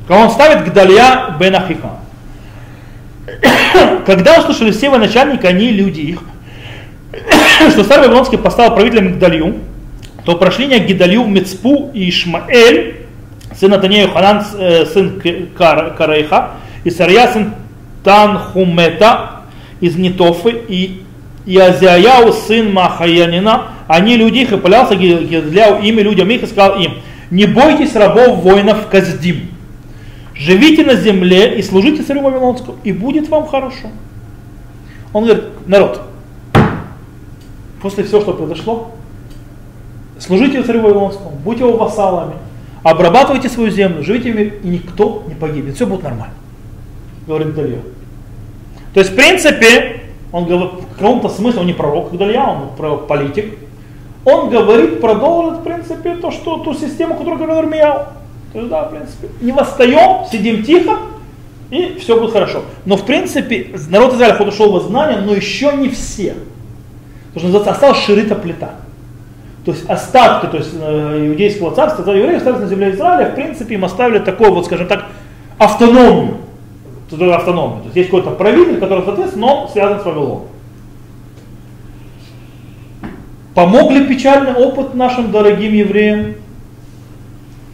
[0.06, 1.98] Кого он ставит Гдалия бен Ахикам.
[4.06, 6.22] Когда услышали все начальники, они люди их,
[7.70, 9.56] что царь Вавилонский поставил правителем Гдалью,
[10.24, 13.06] то прошли не Гидалью Мецпу и Ишмаэль,
[13.58, 15.20] сын Атанею Ханан, э, сын
[15.56, 16.50] Карейха,
[16.84, 17.54] и Сарья, сын
[18.04, 19.42] Танхумета,
[19.80, 21.02] из Нетофы, и
[21.46, 26.98] Язяяу, сын Махаянина, они люди их, и полялся Гедляу ими людям их, и сказал им,
[27.32, 29.48] не бойтесь рабов воинов Каздим,
[30.32, 33.88] живите на земле и служите царю Вавилонскому, и будет вам хорошо.
[35.12, 36.02] Он говорит, народ,
[37.82, 38.92] после всего, что произошло,
[40.20, 42.34] служите царю Вавилонскому, будьте его вассалами,
[42.84, 46.34] обрабатывайте свою землю, живите в мире, и никто не погибнет, все будет нормально.
[47.26, 47.78] Говорит Далья.
[48.94, 53.54] То есть, в принципе, он говорит, в каком-то смысле, он не пророк Гдалья, он политик.
[54.24, 58.06] Он говорит, продолжит, в принципе, то, что ту систему, которую говорил Ирмияу.
[58.52, 60.96] То есть, да, в принципе, не восстаем, сидим тихо,
[61.70, 62.62] и все будет хорошо.
[62.84, 66.34] Но, в принципе, народ Израиля хоть ушел в знание, но еще не все.
[67.32, 68.72] То, что называется, осталась ширита плита.
[69.64, 73.74] То есть остатки то есть, э, иудейского царства, евреи остались на земле Израиля, в принципе,
[73.74, 75.06] им оставили такую вот, скажем так,
[75.58, 76.38] автономию
[77.12, 77.80] автономный.
[77.80, 80.42] То есть есть какой-то правитель, который, соответственно, но связан с Вавилоном.
[83.54, 86.34] Помог ли печальный опыт нашим дорогим евреям?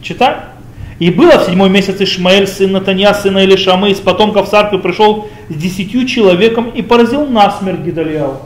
[0.01, 0.35] Читай.
[0.99, 5.53] И было в седьмой месяц Ишмаэль, сын Натанья, сына Илишамы, из потомков царства пришел с
[5.53, 8.37] десятью человеком и поразил насмерть Гидалиау.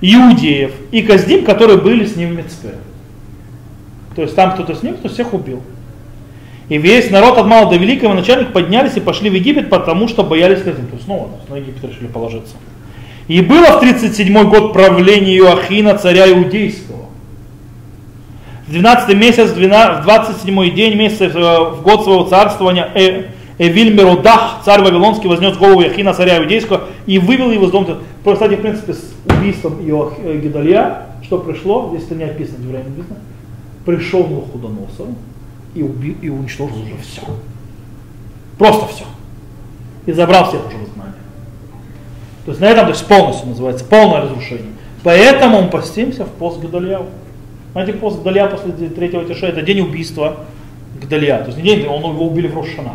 [0.00, 2.74] Иудеев и Каздим, которые были с ним в Мецпе.
[4.16, 5.62] То есть там кто-то с ним, кто всех убил.
[6.68, 10.24] И весь народ от мала до великого начальника поднялись и пошли в Египет, потому что
[10.24, 10.88] боялись казнить.
[10.88, 12.56] То есть снова на Египет решили положиться.
[13.28, 17.06] И было в 37 год правления Иоахина, царя Иудейского.
[18.66, 23.24] В 12 месяц, в 27 день месяца, э, в год своего царствования, э,
[23.58, 27.98] Эвиль Мерудах, царь Вавилонский, вознес голову Яхина, царя Иудейского, и вывел его из дома.
[28.24, 33.16] Кстати, в принципе, с убийством Иох, э, что пришло, здесь это не описано, не написано,
[33.84, 35.06] пришел Навуходоносор,
[35.74, 37.22] и убил, и уничтожил уже все.
[38.58, 39.04] Просто все.
[40.06, 40.95] И забрал всех уже.
[42.46, 44.72] То есть на этом то есть полностью называется полное разрушение.
[45.02, 47.06] Поэтому мы постимся в пост Гадальяу.
[47.72, 50.36] Знаете, пост Гадалья после третьего тиша это день убийства
[51.00, 51.38] Гадалья.
[51.38, 52.94] То есть не день, он его убили в Рошана.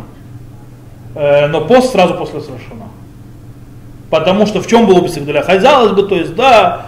[1.14, 2.88] Э, но пост сразу после Рошана.
[4.08, 5.42] Потому что в чем было убийство Гадалья?
[5.42, 6.86] Казалось бы, то есть, да,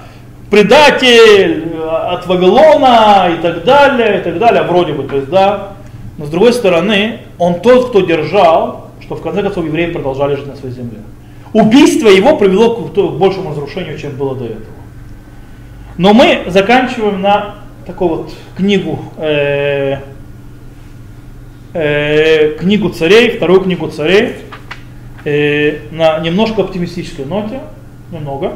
[0.50, 5.74] предатель э, от Вавилона и так далее, и так далее, вроде бы, то есть, да,
[6.16, 10.46] но с другой стороны, он тот, кто держал, что в конце концов евреи продолжали жить
[10.46, 11.00] на своей земле.
[11.54, 14.74] Убийство его привело к большему разрушению, чем было до этого.
[15.96, 17.54] Но мы заканчиваем на
[17.86, 19.98] такую вот книгу, э,
[21.74, 24.32] э, книгу царей, вторую книгу царей,
[25.24, 27.60] э, на немножко оптимистической ноте,
[28.10, 28.54] немного.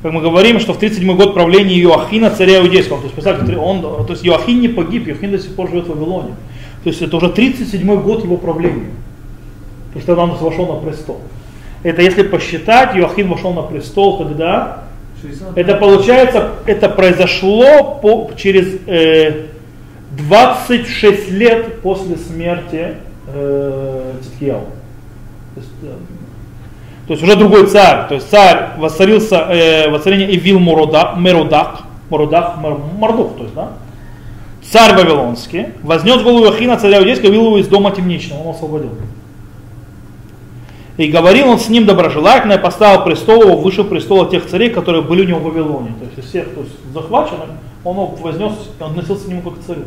[0.00, 3.82] Как мы говорим, что в 37 год правления Иоахина, царя Иудейского, то есть, представьте, он,
[3.82, 6.36] то есть Иоахин не погиб, Иоахин до сих пор живет в Вавилоне.
[6.84, 8.90] То есть это уже 37 год его правления.
[9.90, 11.20] То есть тогда он вошел на престол.
[11.82, 14.84] Это если посчитать, Иоахин вошел на престол, когда
[15.54, 19.46] Это получается, это произошло по, через э,
[20.16, 22.94] 26 лет после смерти
[23.28, 24.62] э, Циткияу.
[25.54, 25.92] То есть, э,
[27.06, 28.08] то есть уже другой царь.
[28.08, 33.70] То есть царь воцарился, э, воцарение Ивил Муродак, Мерудак, Мордух, то есть, да?
[34.62, 38.90] Царь Вавилонский вознес голову Ахина, царя Иудейского, вел его из дома темничного, он освободил.
[40.96, 45.02] И говорил он с ним доброжелательно, и поставил престол его выше престола тех царей, которые
[45.02, 45.94] были у него в Вавилоне.
[45.98, 47.50] То есть из всех то есть, захваченных,
[47.84, 49.82] он вознес, он относился к нему как к царю.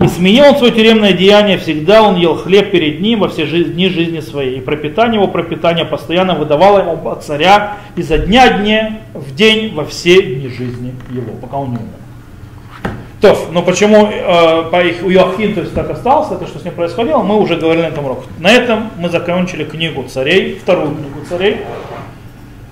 [0.00, 3.88] И сменил он свое тюремное деяние, всегда он ел хлеб перед ним во все дни
[3.88, 4.58] жизни своей.
[4.58, 9.84] И пропитание его, пропитание постоянно выдавало ему от царя изо дня дня в день во
[9.84, 11.97] все дни жизни его, пока он не умер.
[13.20, 16.74] То, но почему э, по их Йоахин то есть так остался, это что с ним
[16.74, 18.28] происходило, мы уже говорили на этом уроке.
[18.38, 21.58] На этом мы закончили книгу царей, вторую книгу царей.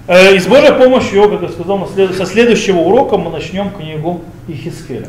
[0.06, 2.14] Э, и с Божьей помощью, как я сказал, след...
[2.14, 5.08] со следующего урока мы начнем книгу Ихискеля.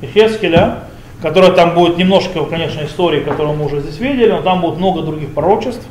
[0.00, 0.80] Ихискеля,
[1.22, 5.02] которая там будет немножко, конечно, истории, которую мы уже здесь видели, но там будет много
[5.02, 5.86] других пророчеств,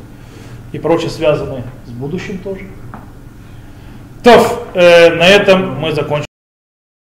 [0.73, 2.65] и пророчеств связанные с будущим тоже.
[4.23, 6.30] То, э, на этом мы закончим.